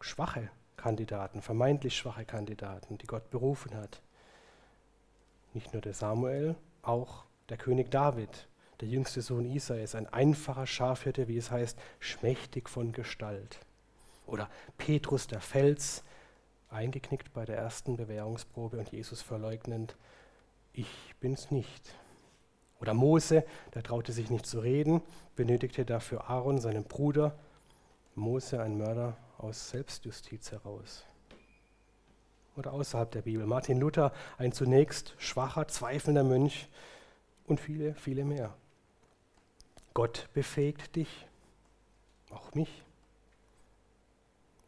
schwache 0.00 0.50
Kandidaten, 0.76 1.40
vermeintlich 1.40 1.96
schwache 1.96 2.24
Kandidaten, 2.24 2.98
die 2.98 3.06
Gott 3.06 3.30
berufen 3.30 3.74
hat. 3.74 4.02
Nicht 5.54 5.72
nur 5.72 5.80
der 5.80 5.94
Samuel, 5.94 6.54
auch 6.82 7.24
der 7.48 7.56
König 7.56 7.90
David, 7.90 8.48
der 8.80 8.88
jüngste 8.88 9.22
Sohn 9.22 9.46
Isais, 9.46 9.94
ein 9.94 10.06
einfacher 10.06 10.66
Schafhirte, 10.66 11.28
wie 11.28 11.38
es 11.38 11.50
heißt, 11.50 11.78
schmächtig 11.98 12.68
von 12.68 12.92
Gestalt. 12.92 13.60
Oder 14.26 14.50
Petrus 14.76 15.26
der 15.26 15.40
Fels, 15.40 16.04
eingeknickt 16.68 17.32
bei 17.32 17.44
der 17.44 17.56
ersten 17.56 17.96
Bewährungsprobe 17.96 18.78
und 18.78 18.92
Jesus 18.92 19.22
verleugnend, 19.22 19.96
ich 20.76 21.14
bin's 21.20 21.50
nicht. 21.50 21.94
Oder 22.80 22.94
Mose, 22.94 23.44
der 23.74 23.82
traute 23.82 24.12
sich 24.12 24.30
nicht 24.30 24.46
zu 24.46 24.60
reden, 24.60 25.02
benötigte 25.34 25.84
dafür 25.84 26.28
Aaron, 26.28 26.60
seinen 26.60 26.84
Bruder. 26.84 27.38
Mose, 28.14 28.62
ein 28.62 28.76
Mörder 28.76 29.16
aus 29.38 29.70
Selbstjustiz 29.70 30.52
heraus. 30.52 31.04
Oder 32.56 32.72
außerhalb 32.72 33.10
der 33.10 33.22
Bibel. 33.22 33.46
Martin 33.46 33.80
Luther, 33.80 34.12
ein 34.38 34.52
zunächst 34.52 35.14
schwacher, 35.18 35.68
zweifelnder 35.68 36.24
Mönch 36.24 36.68
und 37.46 37.60
viele, 37.60 37.94
viele 37.94 38.24
mehr. 38.24 38.54
Gott 39.94 40.28
befähigt 40.34 40.96
dich, 40.96 41.26
auch 42.30 42.54
mich. 42.54 42.82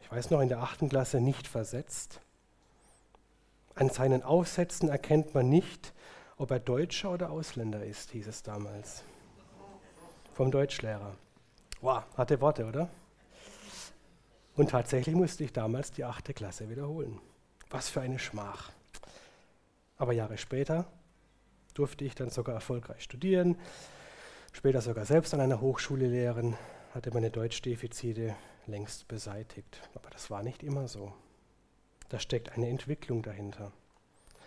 Ich 0.00 0.10
weiß 0.10 0.30
noch, 0.30 0.40
in 0.40 0.48
der 0.48 0.62
achten 0.62 0.88
Klasse 0.88 1.20
nicht 1.20 1.46
versetzt. 1.46 2.20
An 3.78 3.90
seinen 3.90 4.24
Aufsätzen 4.24 4.88
erkennt 4.88 5.34
man 5.34 5.48
nicht, 5.48 5.94
ob 6.36 6.50
er 6.50 6.58
Deutscher 6.58 7.12
oder 7.12 7.30
Ausländer 7.30 7.84
ist, 7.84 8.10
hieß 8.10 8.26
es 8.26 8.42
damals. 8.42 9.04
Vom 10.34 10.50
Deutschlehrer. 10.50 11.14
Wow, 11.80 12.02
hatte 12.16 12.40
Worte, 12.40 12.66
oder? 12.66 12.90
Und 14.56 14.70
tatsächlich 14.70 15.14
musste 15.14 15.44
ich 15.44 15.52
damals 15.52 15.92
die 15.92 16.04
achte 16.04 16.34
Klasse 16.34 16.68
wiederholen. 16.68 17.20
Was 17.70 17.88
für 17.88 18.00
eine 18.00 18.18
Schmach. 18.18 18.72
Aber 19.96 20.12
Jahre 20.12 20.38
später 20.38 20.84
durfte 21.74 22.04
ich 22.04 22.16
dann 22.16 22.30
sogar 22.30 22.56
erfolgreich 22.56 23.04
studieren, 23.04 23.56
später 24.52 24.80
sogar 24.80 25.04
selbst 25.04 25.34
an 25.34 25.40
einer 25.40 25.60
Hochschule 25.60 26.08
lehren, 26.08 26.56
hatte 26.94 27.12
meine 27.12 27.30
Deutschdefizite 27.30 28.34
längst 28.66 29.06
beseitigt. 29.06 29.80
Aber 29.94 30.10
das 30.10 30.32
war 30.32 30.42
nicht 30.42 30.64
immer 30.64 30.88
so. 30.88 31.12
Da 32.08 32.18
steckt 32.18 32.52
eine 32.52 32.68
Entwicklung 32.68 33.22
dahinter. 33.22 33.72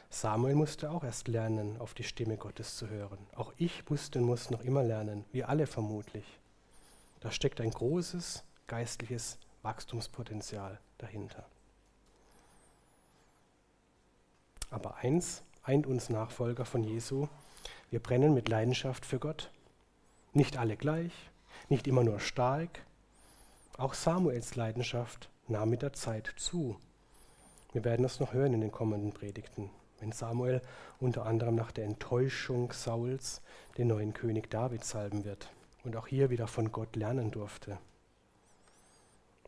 Samuel 0.09 0.55
musste 0.55 0.91
auch 0.91 1.03
erst 1.03 1.27
lernen, 1.27 1.79
auf 1.79 1.93
die 1.93 2.03
Stimme 2.03 2.37
Gottes 2.37 2.75
zu 2.75 2.89
hören. 2.89 3.19
Auch 3.35 3.53
ich 3.57 3.89
musste 3.89 4.19
und 4.19 4.25
muss 4.25 4.49
noch 4.49 4.61
immer 4.61 4.83
lernen, 4.83 5.25
wir 5.31 5.47
alle 5.47 5.67
vermutlich. 5.67 6.25
Da 7.21 7.31
steckt 7.31 7.61
ein 7.61 7.71
großes 7.71 8.43
geistliches 8.67 9.37
Wachstumspotenzial 9.61 10.79
dahinter. 10.97 11.45
Aber 14.69 14.95
eins 14.95 15.43
eint 15.63 15.85
uns 15.85 16.09
Nachfolger 16.09 16.65
von 16.65 16.83
Jesu, 16.83 17.27
wir 17.89 17.99
brennen 18.01 18.33
mit 18.33 18.47
Leidenschaft 18.47 19.05
für 19.05 19.19
Gott. 19.19 19.51
Nicht 20.33 20.57
alle 20.57 20.77
gleich, 20.77 21.11
nicht 21.69 21.87
immer 21.87 22.03
nur 22.03 22.19
stark. 22.19 22.81
Auch 23.77 23.93
Samuels 23.93 24.55
Leidenschaft 24.55 25.29
nahm 25.47 25.69
mit 25.69 25.81
der 25.81 25.93
Zeit 25.93 26.33
zu. 26.37 26.79
Wir 27.73 27.83
werden 27.83 28.03
das 28.03 28.19
noch 28.19 28.33
hören 28.33 28.53
in 28.53 28.61
den 28.61 28.71
kommenden 28.71 29.13
Predigten 29.13 29.69
wenn 30.01 30.11
Samuel 30.11 30.61
unter 30.99 31.25
anderem 31.25 31.55
nach 31.55 31.71
der 31.71 31.85
Enttäuschung 31.85 32.73
Sauls 32.73 33.41
den 33.77 33.87
neuen 33.87 34.13
König 34.13 34.49
David 34.49 34.83
salben 34.83 35.23
wird 35.23 35.49
und 35.83 35.95
auch 35.95 36.07
hier 36.07 36.29
wieder 36.29 36.47
von 36.47 36.71
Gott 36.71 36.95
lernen 36.95 37.31
durfte. 37.31 37.77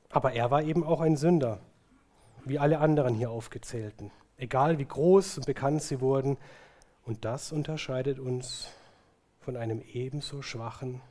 Aber 0.10 0.34
er 0.34 0.52
war 0.52 0.62
eben 0.62 0.84
auch 0.84 1.02
ein 1.02 1.18
Sünder, 1.18 1.60
wie 2.46 2.60
alle 2.60 2.80
anderen 2.80 3.16
hier 3.16 3.32
aufgezählten, 3.32 4.12
egal 4.38 4.78
wie 4.78 4.86
groß 4.86 5.40
und 5.40 5.48
bekannt 5.48 5.82
sie 5.82 6.00
wurden. 6.00 6.38
Und 7.06 7.26
das 7.26 7.52
unterscheidet 7.52 8.20
uns 8.20 8.70
von 9.42 9.58
einem 9.58 9.82
ebenso 9.82 10.42
schwachen, 10.42 11.02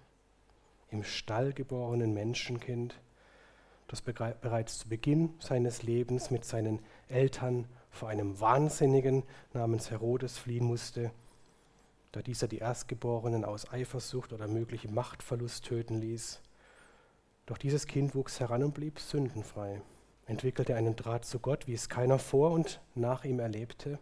im 0.90 1.02
Stall 1.02 1.52
geborenen 1.52 2.14
Menschenkind, 2.14 2.94
das 3.92 4.00
bereits 4.00 4.78
zu 4.78 4.88
Beginn 4.88 5.34
seines 5.38 5.82
Lebens 5.82 6.30
mit 6.30 6.46
seinen 6.46 6.80
Eltern 7.08 7.66
vor 7.90 8.08
einem 8.08 8.40
Wahnsinnigen 8.40 9.22
namens 9.52 9.90
Herodes 9.90 10.38
fliehen 10.38 10.64
musste, 10.64 11.10
da 12.10 12.22
dieser 12.22 12.48
die 12.48 12.56
Erstgeborenen 12.56 13.44
aus 13.44 13.70
Eifersucht 13.70 14.32
oder 14.32 14.48
möglichem 14.48 14.94
Machtverlust 14.94 15.66
töten 15.66 16.00
ließ. 16.00 16.40
Doch 17.44 17.58
dieses 17.58 17.86
Kind 17.86 18.14
wuchs 18.14 18.40
heran 18.40 18.62
und 18.62 18.72
blieb 18.72 18.98
sündenfrei, 18.98 19.82
entwickelte 20.24 20.74
einen 20.74 20.96
Draht 20.96 21.26
zu 21.26 21.38
Gott, 21.38 21.66
wie 21.66 21.74
es 21.74 21.90
keiner 21.90 22.18
vor 22.18 22.52
und 22.52 22.80
nach 22.94 23.26
ihm 23.26 23.40
erlebte, 23.40 23.98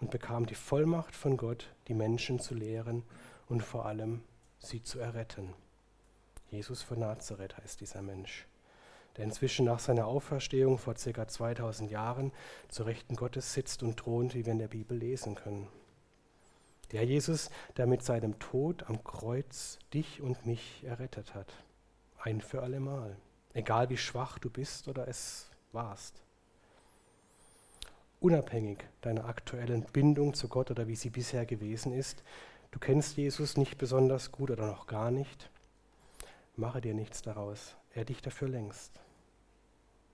und 0.00 0.10
bekam 0.10 0.46
die 0.46 0.54
Vollmacht 0.54 1.14
von 1.14 1.36
Gott, 1.36 1.74
die 1.88 1.94
Menschen 1.94 2.40
zu 2.40 2.54
lehren 2.54 3.02
und 3.48 3.62
vor 3.62 3.84
allem 3.84 4.22
sie 4.58 4.82
zu 4.82 4.98
erretten. 4.98 5.52
Jesus 6.50 6.82
von 6.82 7.00
Nazareth 7.00 7.58
heißt 7.58 7.82
dieser 7.82 8.00
Mensch 8.00 8.46
der 9.18 9.24
inzwischen 9.24 9.66
nach 9.66 9.80
seiner 9.80 10.06
Auferstehung 10.06 10.78
vor 10.78 10.94
ca. 10.94 11.28
2000 11.28 11.90
Jahren 11.90 12.32
zu 12.68 12.84
Rechten 12.84 13.16
Gottes 13.16 13.52
sitzt 13.52 13.82
und 13.82 13.98
thront, 13.98 14.34
wie 14.34 14.46
wir 14.46 14.52
in 14.52 14.60
der 14.60 14.68
Bibel 14.68 14.96
lesen 14.96 15.34
können. 15.34 15.66
Der 16.92 17.04
Jesus, 17.04 17.50
der 17.76 17.86
mit 17.86 18.02
seinem 18.02 18.38
Tod 18.38 18.84
am 18.88 19.04
Kreuz 19.04 19.78
dich 19.92 20.22
und 20.22 20.46
mich 20.46 20.84
errettet 20.84 21.34
hat. 21.34 21.52
Ein 22.18 22.40
für 22.40 22.62
allemal. 22.62 23.16
Egal 23.52 23.90
wie 23.90 23.96
schwach 23.96 24.38
du 24.38 24.48
bist 24.48 24.88
oder 24.88 25.08
es 25.08 25.50
warst. 25.72 26.22
Unabhängig 28.20 28.84
deiner 29.00 29.26
aktuellen 29.26 29.82
Bindung 29.92 30.34
zu 30.34 30.48
Gott 30.48 30.70
oder 30.70 30.86
wie 30.86 30.96
sie 30.96 31.10
bisher 31.10 31.44
gewesen 31.44 31.92
ist, 31.92 32.22
du 32.70 32.78
kennst 32.78 33.16
Jesus 33.16 33.56
nicht 33.56 33.78
besonders 33.78 34.32
gut 34.32 34.50
oder 34.50 34.66
noch 34.66 34.86
gar 34.86 35.10
nicht, 35.10 35.50
mache 36.56 36.80
dir 36.80 36.94
nichts 36.94 37.20
daraus. 37.22 37.76
Er 37.92 38.04
dich 38.04 38.22
dafür 38.22 38.48
längst. 38.48 39.00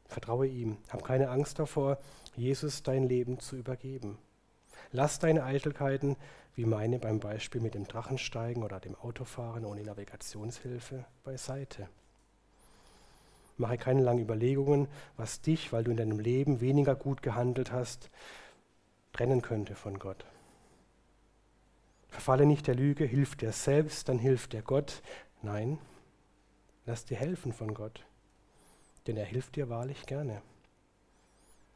Vertraue 0.06 0.46
ihm. 0.46 0.78
Hab 0.88 1.04
keine 1.04 1.30
Angst 1.30 1.58
davor, 1.58 1.98
Jesus 2.36 2.82
dein 2.82 3.08
Leben 3.08 3.40
zu 3.40 3.56
übergeben. 3.56 4.18
Lass 4.92 5.18
deine 5.18 5.44
Eitelkeiten, 5.44 6.16
wie 6.54 6.66
meine 6.66 6.98
beim 6.98 7.20
Beispiel 7.20 7.60
mit 7.60 7.74
dem 7.74 7.86
Drachensteigen 7.86 8.62
oder 8.62 8.80
dem 8.80 8.94
Autofahren 8.94 9.64
ohne 9.64 9.82
Navigationshilfe, 9.82 11.04
beiseite. 11.24 11.88
Mache 13.56 13.78
keine 13.78 14.02
langen 14.02 14.22
Überlegungen, 14.22 14.88
was 15.16 15.40
dich, 15.40 15.72
weil 15.72 15.84
du 15.84 15.90
in 15.90 15.96
deinem 15.96 16.18
Leben 16.18 16.60
weniger 16.60 16.94
gut 16.96 17.22
gehandelt 17.22 17.72
hast, 17.72 18.10
trennen 19.12 19.42
könnte 19.42 19.74
von 19.74 19.98
Gott. 19.98 20.24
Verfalle 22.08 22.46
nicht 22.46 22.66
der 22.66 22.74
Lüge, 22.74 23.04
hilf 23.04 23.36
dir 23.36 23.52
selbst, 23.52 24.08
dann 24.08 24.18
hilft 24.18 24.52
dir 24.52 24.62
Gott. 24.62 25.02
Nein, 25.42 25.78
lass 26.86 27.04
dir 27.04 27.16
helfen 27.16 27.52
von 27.52 27.74
Gott, 27.74 28.04
denn 29.06 29.16
er 29.16 29.24
hilft 29.24 29.56
dir 29.56 29.68
wahrlich 29.68 30.06
gerne. 30.06 30.42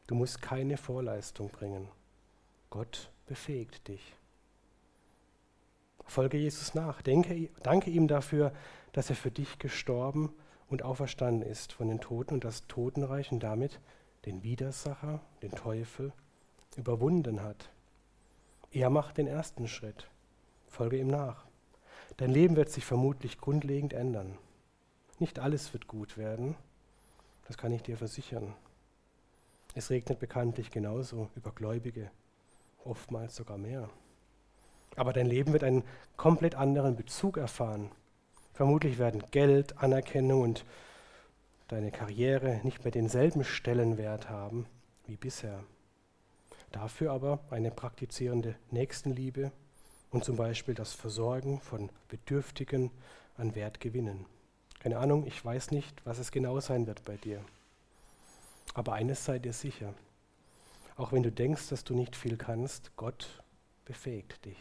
Du 0.07 0.15
musst 0.15 0.41
keine 0.41 0.77
Vorleistung 0.77 1.49
bringen. 1.49 1.87
Gott 2.69 3.11
befähigt 3.27 3.87
dich. 3.87 4.15
Folge 6.05 6.37
Jesus 6.37 6.73
nach. 6.73 7.01
Denke, 7.01 7.49
danke 7.61 7.91
ihm 7.91 8.07
dafür, 8.07 8.51
dass 8.93 9.09
er 9.09 9.15
für 9.15 9.31
dich 9.31 9.59
gestorben 9.59 10.33
und 10.67 10.83
auferstanden 10.83 11.47
ist 11.47 11.73
von 11.73 11.87
den 11.87 12.01
Toten 12.01 12.35
und 12.35 12.43
das 12.43 12.65
Totenreich 12.67 13.31
und 13.31 13.41
damit 13.41 13.79
den 14.25 14.43
Widersacher, 14.43 15.21
den 15.41 15.51
Teufel, 15.51 16.11
überwunden 16.75 17.41
hat. 17.41 17.69
Er 18.71 18.89
macht 18.89 19.17
den 19.17 19.27
ersten 19.27 19.67
Schritt. 19.67 20.07
Folge 20.67 20.97
ihm 20.97 21.07
nach. 21.07 21.45
Dein 22.17 22.31
Leben 22.31 22.55
wird 22.55 22.69
sich 22.69 22.85
vermutlich 22.85 23.39
grundlegend 23.39 23.93
ändern. 23.93 24.37
Nicht 25.19 25.39
alles 25.39 25.73
wird 25.73 25.87
gut 25.87 26.17
werden, 26.17 26.55
das 27.49 27.57
kann 27.57 27.71
ich 27.71 27.81
dir 27.81 27.97
versichern. 27.97 28.53
Es 29.73 29.89
regnet 29.89 30.19
bekanntlich 30.19 30.69
genauso 30.69 31.29
über 31.35 31.49
Gläubige, 31.49 32.11
oftmals 32.85 33.35
sogar 33.35 33.57
mehr. 33.57 33.89
Aber 34.95 35.13
dein 35.13 35.25
Leben 35.25 35.51
wird 35.51 35.63
einen 35.63 35.83
komplett 36.15 36.53
anderen 36.53 36.95
Bezug 36.95 37.37
erfahren. 37.37 37.91
Vermutlich 38.53 38.99
werden 38.99 39.23
Geld, 39.31 39.79
Anerkennung 39.79 40.43
und 40.43 40.63
deine 41.69 41.89
Karriere 41.89 42.61
nicht 42.63 42.83
mehr 42.83 42.91
denselben 42.91 43.43
Stellenwert 43.43 44.29
haben 44.29 44.67
wie 45.07 45.17
bisher. 45.17 45.63
Dafür 46.71 47.11
aber 47.11 47.39
eine 47.49 47.71
praktizierende 47.71 48.53
Nächstenliebe 48.69 49.51
und 50.11 50.23
zum 50.23 50.35
Beispiel 50.35 50.75
das 50.75 50.93
Versorgen 50.93 51.61
von 51.61 51.89
Bedürftigen 52.09 52.91
an 53.37 53.55
Wert 53.55 53.79
gewinnen. 53.79 54.27
Keine 54.79 54.97
Ahnung, 54.97 55.25
ich 55.27 55.43
weiß 55.43 55.71
nicht, 55.71 56.05
was 56.05 56.19
es 56.19 56.31
genau 56.31 56.59
sein 56.59 56.87
wird 56.87 57.03
bei 57.03 57.17
dir. 57.17 57.43
Aber 58.73 58.93
eines 58.93 59.25
sei 59.25 59.39
dir 59.39 59.53
sicher, 59.53 59.93
auch 60.95 61.11
wenn 61.11 61.23
du 61.23 61.31
denkst, 61.31 61.69
dass 61.69 61.83
du 61.83 61.93
nicht 61.93 62.15
viel 62.15 62.37
kannst, 62.37 62.95
Gott 62.95 63.41
befähigt 63.85 64.45
dich. 64.45 64.57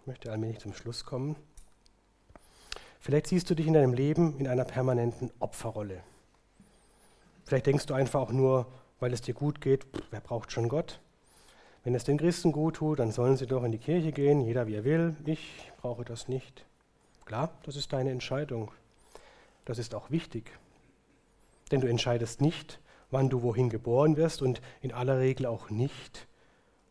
Ich 0.00 0.06
möchte 0.06 0.30
allmählich 0.32 0.58
zum 0.58 0.74
Schluss 0.74 1.04
kommen. 1.04 1.36
Vielleicht 3.00 3.28
siehst 3.28 3.48
du 3.48 3.54
dich 3.54 3.66
in 3.66 3.74
deinem 3.74 3.94
Leben 3.94 4.38
in 4.38 4.48
einer 4.48 4.64
permanenten 4.64 5.30
Opferrolle. 5.38 6.02
Vielleicht 7.44 7.66
denkst 7.66 7.86
du 7.86 7.94
einfach 7.94 8.20
auch 8.20 8.32
nur, 8.32 8.66
weil 9.00 9.12
es 9.12 9.22
dir 9.22 9.34
gut 9.34 9.60
geht, 9.60 9.86
wer 10.10 10.20
braucht 10.20 10.52
schon 10.52 10.68
Gott? 10.68 11.00
Wenn 11.84 11.94
es 11.94 12.04
den 12.04 12.18
Christen 12.18 12.52
gut 12.52 12.76
tut, 12.76 12.98
dann 12.98 13.12
sollen 13.12 13.36
sie 13.36 13.46
doch 13.46 13.64
in 13.64 13.72
die 13.72 13.78
Kirche 13.78 14.12
gehen, 14.12 14.40
jeder 14.40 14.66
wie 14.66 14.74
er 14.74 14.84
will. 14.84 15.16
Ich 15.24 15.70
brauche 15.80 16.04
das 16.04 16.28
nicht. 16.28 16.64
Klar, 17.24 17.52
das 17.62 17.76
ist 17.76 17.92
deine 17.92 18.10
Entscheidung. 18.10 18.70
Das 19.64 19.78
ist 19.78 19.94
auch 19.94 20.10
wichtig. 20.10 20.50
Denn 21.70 21.80
du 21.80 21.88
entscheidest 21.88 22.40
nicht, 22.40 22.80
wann 23.10 23.28
du 23.28 23.42
wohin 23.42 23.70
geboren 23.70 24.16
wirst 24.16 24.42
und 24.42 24.60
in 24.80 24.92
aller 24.92 25.18
Regel 25.18 25.46
auch 25.46 25.70
nicht, 25.70 26.26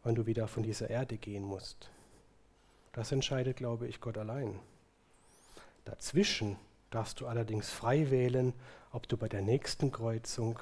wann 0.03 0.15
du 0.15 0.25
wieder 0.25 0.47
von 0.47 0.63
dieser 0.63 0.89
Erde 0.89 1.17
gehen 1.17 1.43
musst. 1.43 1.91
Das 2.93 3.11
entscheidet, 3.11 3.57
glaube 3.57 3.87
ich, 3.87 4.01
Gott 4.01 4.17
allein. 4.17 4.59
Dazwischen 5.85 6.57
darfst 6.89 7.21
du 7.21 7.27
allerdings 7.27 7.69
frei 7.69 8.11
wählen, 8.11 8.53
ob 8.91 9.07
du 9.07 9.17
bei 9.17 9.29
der 9.29 9.41
nächsten 9.41 9.91
Kreuzung 9.91 10.59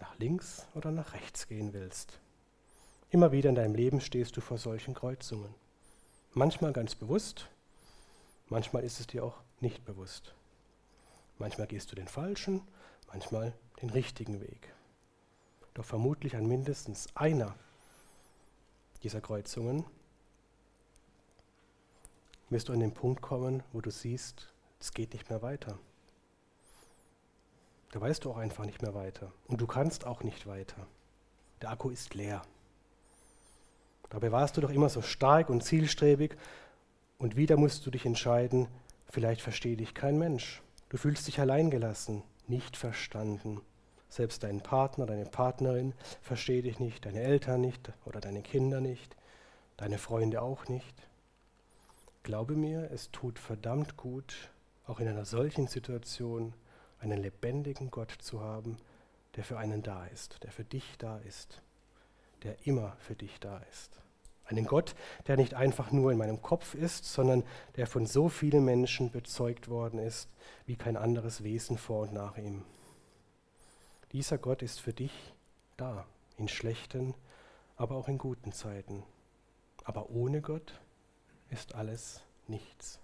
nach 0.00 0.18
links 0.18 0.66
oder 0.74 0.90
nach 0.90 1.14
rechts 1.14 1.48
gehen 1.48 1.72
willst. 1.72 2.18
Immer 3.10 3.32
wieder 3.32 3.50
in 3.50 3.56
deinem 3.56 3.74
Leben 3.74 4.00
stehst 4.00 4.36
du 4.36 4.40
vor 4.40 4.58
solchen 4.58 4.94
Kreuzungen. 4.94 5.54
Manchmal 6.32 6.72
ganz 6.72 6.94
bewusst, 6.94 7.48
manchmal 8.52 8.84
ist 8.84 9.00
es 9.00 9.06
dir 9.06 9.24
auch 9.24 9.38
nicht 9.60 9.84
bewusst. 9.84 10.34
Manchmal 11.38 11.66
gehst 11.66 11.90
du 11.90 11.96
den 11.96 12.06
falschen, 12.06 12.60
manchmal 13.08 13.54
den 13.80 13.90
richtigen 13.90 14.40
Weg. 14.40 14.72
Doch 15.74 15.84
vermutlich 15.84 16.36
an 16.36 16.46
mindestens 16.46 17.08
einer 17.16 17.54
dieser 19.02 19.20
Kreuzungen 19.20 19.84
wirst 22.50 22.68
du 22.68 22.74
an 22.74 22.80
den 22.80 22.92
Punkt 22.92 23.22
kommen, 23.22 23.62
wo 23.72 23.80
du 23.80 23.90
siehst, 23.90 24.52
es 24.78 24.92
geht 24.92 25.14
nicht 25.14 25.30
mehr 25.30 25.40
weiter. 25.40 25.78
Da 27.92 28.00
weißt 28.00 28.24
du 28.24 28.30
auch 28.30 28.36
einfach 28.36 28.66
nicht 28.66 28.82
mehr 28.82 28.94
weiter. 28.94 29.32
Und 29.48 29.60
du 29.60 29.66
kannst 29.66 30.06
auch 30.06 30.22
nicht 30.22 30.46
weiter. 30.46 30.86
Der 31.62 31.70
Akku 31.70 31.88
ist 31.88 32.14
leer. 32.14 32.42
Dabei 34.10 34.30
warst 34.30 34.56
du 34.56 34.60
doch 34.60 34.70
immer 34.70 34.90
so 34.90 35.00
stark 35.00 35.48
und 35.48 35.64
zielstrebig 35.64 36.36
und 37.22 37.36
wieder 37.36 37.56
musst 37.56 37.86
du 37.86 37.92
dich 37.92 38.04
entscheiden, 38.04 38.66
vielleicht 39.08 39.42
versteht 39.42 39.78
dich 39.78 39.94
kein 39.94 40.18
Mensch. 40.18 40.60
Du 40.88 40.96
fühlst 40.96 41.28
dich 41.28 41.38
alleingelassen, 41.38 42.24
nicht 42.48 42.76
verstanden. 42.76 43.60
Selbst 44.08 44.42
dein 44.42 44.60
Partner, 44.60 45.06
deine 45.06 45.26
Partnerin 45.26 45.94
versteht 46.20 46.64
dich 46.64 46.80
nicht, 46.80 47.06
deine 47.06 47.20
Eltern 47.20 47.60
nicht 47.60 47.92
oder 48.04 48.20
deine 48.20 48.42
Kinder 48.42 48.80
nicht, 48.80 49.14
deine 49.76 49.98
Freunde 49.98 50.42
auch 50.42 50.66
nicht. 50.66 50.96
Glaube 52.24 52.56
mir, 52.56 52.90
es 52.90 53.12
tut 53.12 53.38
verdammt 53.38 53.96
gut, 53.96 54.50
auch 54.88 54.98
in 54.98 55.06
einer 55.06 55.24
solchen 55.24 55.68
Situation 55.68 56.54
einen 56.98 57.22
lebendigen 57.22 57.92
Gott 57.92 58.10
zu 58.10 58.40
haben, 58.40 58.78
der 59.36 59.44
für 59.44 59.58
einen 59.58 59.84
da 59.84 60.06
ist, 60.06 60.42
der 60.42 60.50
für 60.50 60.64
dich 60.64 60.98
da 60.98 61.18
ist, 61.18 61.62
der 62.42 62.66
immer 62.66 62.96
für 62.98 63.14
dich 63.14 63.38
da 63.38 63.58
ist. 63.70 64.01
Einen 64.44 64.66
Gott, 64.66 64.94
der 65.26 65.36
nicht 65.36 65.54
einfach 65.54 65.92
nur 65.92 66.12
in 66.12 66.18
meinem 66.18 66.42
Kopf 66.42 66.74
ist, 66.74 67.04
sondern 67.04 67.44
der 67.76 67.86
von 67.86 68.06
so 68.06 68.28
vielen 68.28 68.64
Menschen 68.64 69.10
bezeugt 69.10 69.68
worden 69.68 69.98
ist, 69.98 70.28
wie 70.66 70.76
kein 70.76 70.96
anderes 70.96 71.42
Wesen 71.42 71.78
vor 71.78 72.02
und 72.02 72.12
nach 72.12 72.36
ihm. 72.36 72.64
Dieser 74.12 74.38
Gott 74.38 74.62
ist 74.62 74.80
für 74.80 74.92
dich 74.92 75.12
da, 75.76 76.06
in 76.36 76.48
schlechten, 76.48 77.14
aber 77.76 77.96
auch 77.96 78.08
in 78.08 78.18
guten 78.18 78.52
Zeiten. 78.52 79.02
Aber 79.84 80.10
ohne 80.10 80.40
Gott 80.40 80.80
ist 81.50 81.74
alles 81.74 82.20
nichts. 82.46 83.00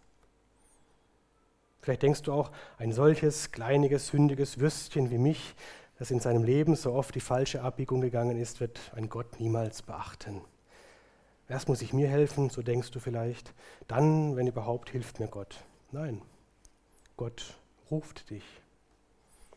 Vielleicht 1.80 2.02
denkst 2.02 2.22
du 2.22 2.32
auch, 2.32 2.50
ein 2.76 2.92
solches 2.92 3.52
kleiniges, 3.52 4.08
sündiges 4.08 4.58
Würstchen 4.58 5.10
wie 5.10 5.18
mich, 5.18 5.54
das 5.98 6.10
in 6.10 6.20
seinem 6.20 6.44
Leben 6.44 6.76
so 6.76 6.92
oft 6.92 7.14
die 7.14 7.20
falsche 7.20 7.62
Abbiegung 7.62 8.00
gegangen 8.00 8.36
ist, 8.36 8.60
wird 8.60 8.78
ein 8.94 9.08
Gott 9.08 9.40
niemals 9.40 9.82
beachten. 9.82 10.42
Erst 11.48 11.68
muss 11.68 11.80
ich 11.80 11.92
mir 11.92 12.08
helfen, 12.08 12.50
so 12.50 12.62
denkst 12.62 12.90
du 12.90 13.00
vielleicht. 13.00 13.54
Dann, 13.86 14.36
wenn 14.36 14.46
überhaupt, 14.46 14.90
hilft 14.90 15.18
mir 15.18 15.28
Gott. 15.28 15.64
Nein, 15.92 16.20
Gott 17.16 17.58
ruft 17.90 18.30
dich. 18.30 18.44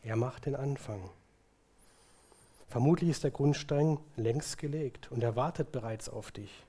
Er 0.02 0.16
macht 0.16 0.46
den 0.46 0.56
Anfang. 0.56 1.10
Vermutlich 2.70 3.10
ist 3.10 3.26
der 3.26 3.32
Grundstein 3.32 4.00
längst 4.16 4.58
gelegt 4.58 5.12
und 5.12 5.22
er 5.22 5.36
wartet 5.36 5.74
bereits 5.74 6.08
auf 6.08 6.32
dich. 6.32 6.66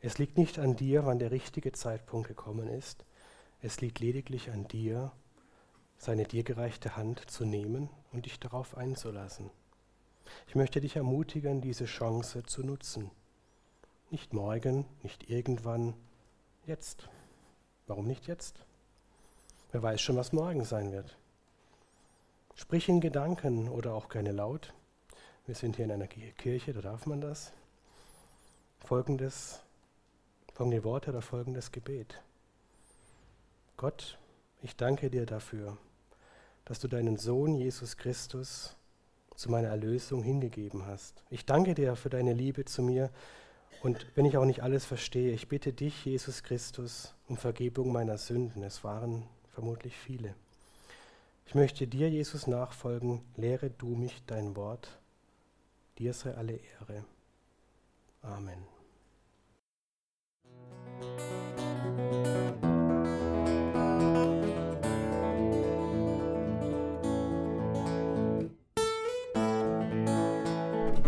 Es 0.00 0.16
liegt 0.16 0.38
nicht 0.38 0.58
an 0.58 0.76
dir, 0.76 1.04
wann 1.04 1.18
der 1.18 1.30
richtige 1.30 1.72
Zeitpunkt 1.72 2.26
gekommen 2.26 2.68
ist. 2.68 3.04
Es 3.60 3.82
liegt 3.82 4.00
lediglich 4.00 4.50
an 4.50 4.66
dir, 4.66 5.12
seine 5.98 6.24
dir 6.24 6.42
gereichte 6.42 6.96
Hand 6.96 7.30
zu 7.30 7.44
nehmen 7.44 7.90
und 8.10 8.24
dich 8.24 8.40
darauf 8.40 8.78
einzulassen. 8.78 9.50
Ich 10.46 10.54
möchte 10.54 10.80
dich 10.80 10.96
ermutigen, 10.96 11.60
diese 11.60 11.84
Chance 11.84 12.44
zu 12.44 12.64
nutzen. 12.64 13.10
Nicht 14.10 14.32
morgen, 14.32 14.84
nicht 15.02 15.30
irgendwann, 15.30 15.94
jetzt. 16.66 17.08
Warum 17.86 18.06
nicht 18.06 18.26
jetzt? 18.26 18.56
Wer 19.72 19.82
weiß 19.82 20.00
schon, 20.00 20.16
was 20.16 20.32
morgen 20.32 20.64
sein 20.64 20.92
wird. 20.92 21.16
Sprich 22.54 22.88
in 22.88 23.00
Gedanken 23.00 23.68
oder 23.68 23.94
auch 23.94 24.08
gerne 24.08 24.32
laut. 24.32 24.74
Wir 25.46 25.54
sind 25.54 25.76
hier 25.76 25.84
in 25.84 25.92
einer 25.92 26.08
Kirche, 26.08 26.72
da 26.72 26.80
darf 26.80 27.06
man 27.06 27.20
das. 27.20 27.52
Folgendes 28.80 29.62
folgende 30.60 30.84
Worte 30.84 31.08
oder 31.08 31.22
folgendes 31.22 31.72
Gebet. 31.72 32.20
Gott, 33.78 34.18
ich 34.60 34.76
danke 34.76 35.08
dir 35.08 35.24
dafür, 35.24 35.78
dass 36.66 36.80
du 36.80 36.86
deinen 36.86 37.16
Sohn 37.16 37.54
Jesus 37.54 37.96
Christus 37.96 38.76
zu 39.36 39.50
meiner 39.50 39.68
Erlösung 39.68 40.22
hingegeben 40.22 40.84
hast. 40.84 41.24
Ich 41.30 41.46
danke 41.46 41.74
dir 41.74 41.96
für 41.96 42.10
deine 42.10 42.34
Liebe 42.34 42.66
zu 42.66 42.82
mir 42.82 43.08
und 43.82 44.06
wenn 44.14 44.26
ich 44.26 44.36
auch 44.36 44.44
nicht 44.44 44.62
alles 44.62 44.84
verstehe, 44.84 45.32
ich 45.32 45.48
bitte 45.48 45.72
dich, 45.72 46.04
Jesus 46.04 46.42
Christus, 46.42 47.14
um 47.28 47.36
Vergebung 47.36 47.92
meiner 47.92 48.18
Sünden. 48.18 48.62
Es 48.62 48.84
waren 48.84 49.24
vermutlich 49.54 49.96
viele. 49.96 50.34
Ich 51.46 51.54
möchte 51.54 51.86
dir, 51.86 52.08
Jesus, 52.08 52.46
nachfolgen. 52.46 53.22
Lehre 53.36 53.70
du 53.70 53.88
mich 53.96 54.22
dein 54.26 54.54
Wort. 54.54 55.00
Dir 55.98 56.12
sei 56.14 56.34
alle 56.34 56.52
Ehre. 56.52 57.04
Amen. 58.22 58.66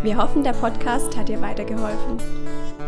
Wir 0.02 0.16
hoffen, 0.16 0.42
der 0.42 0.52
Podcast 0.52 1.16
hat 1.16 1.28
dir 1.28 1.40
weitergeholfen. 1.40 2.18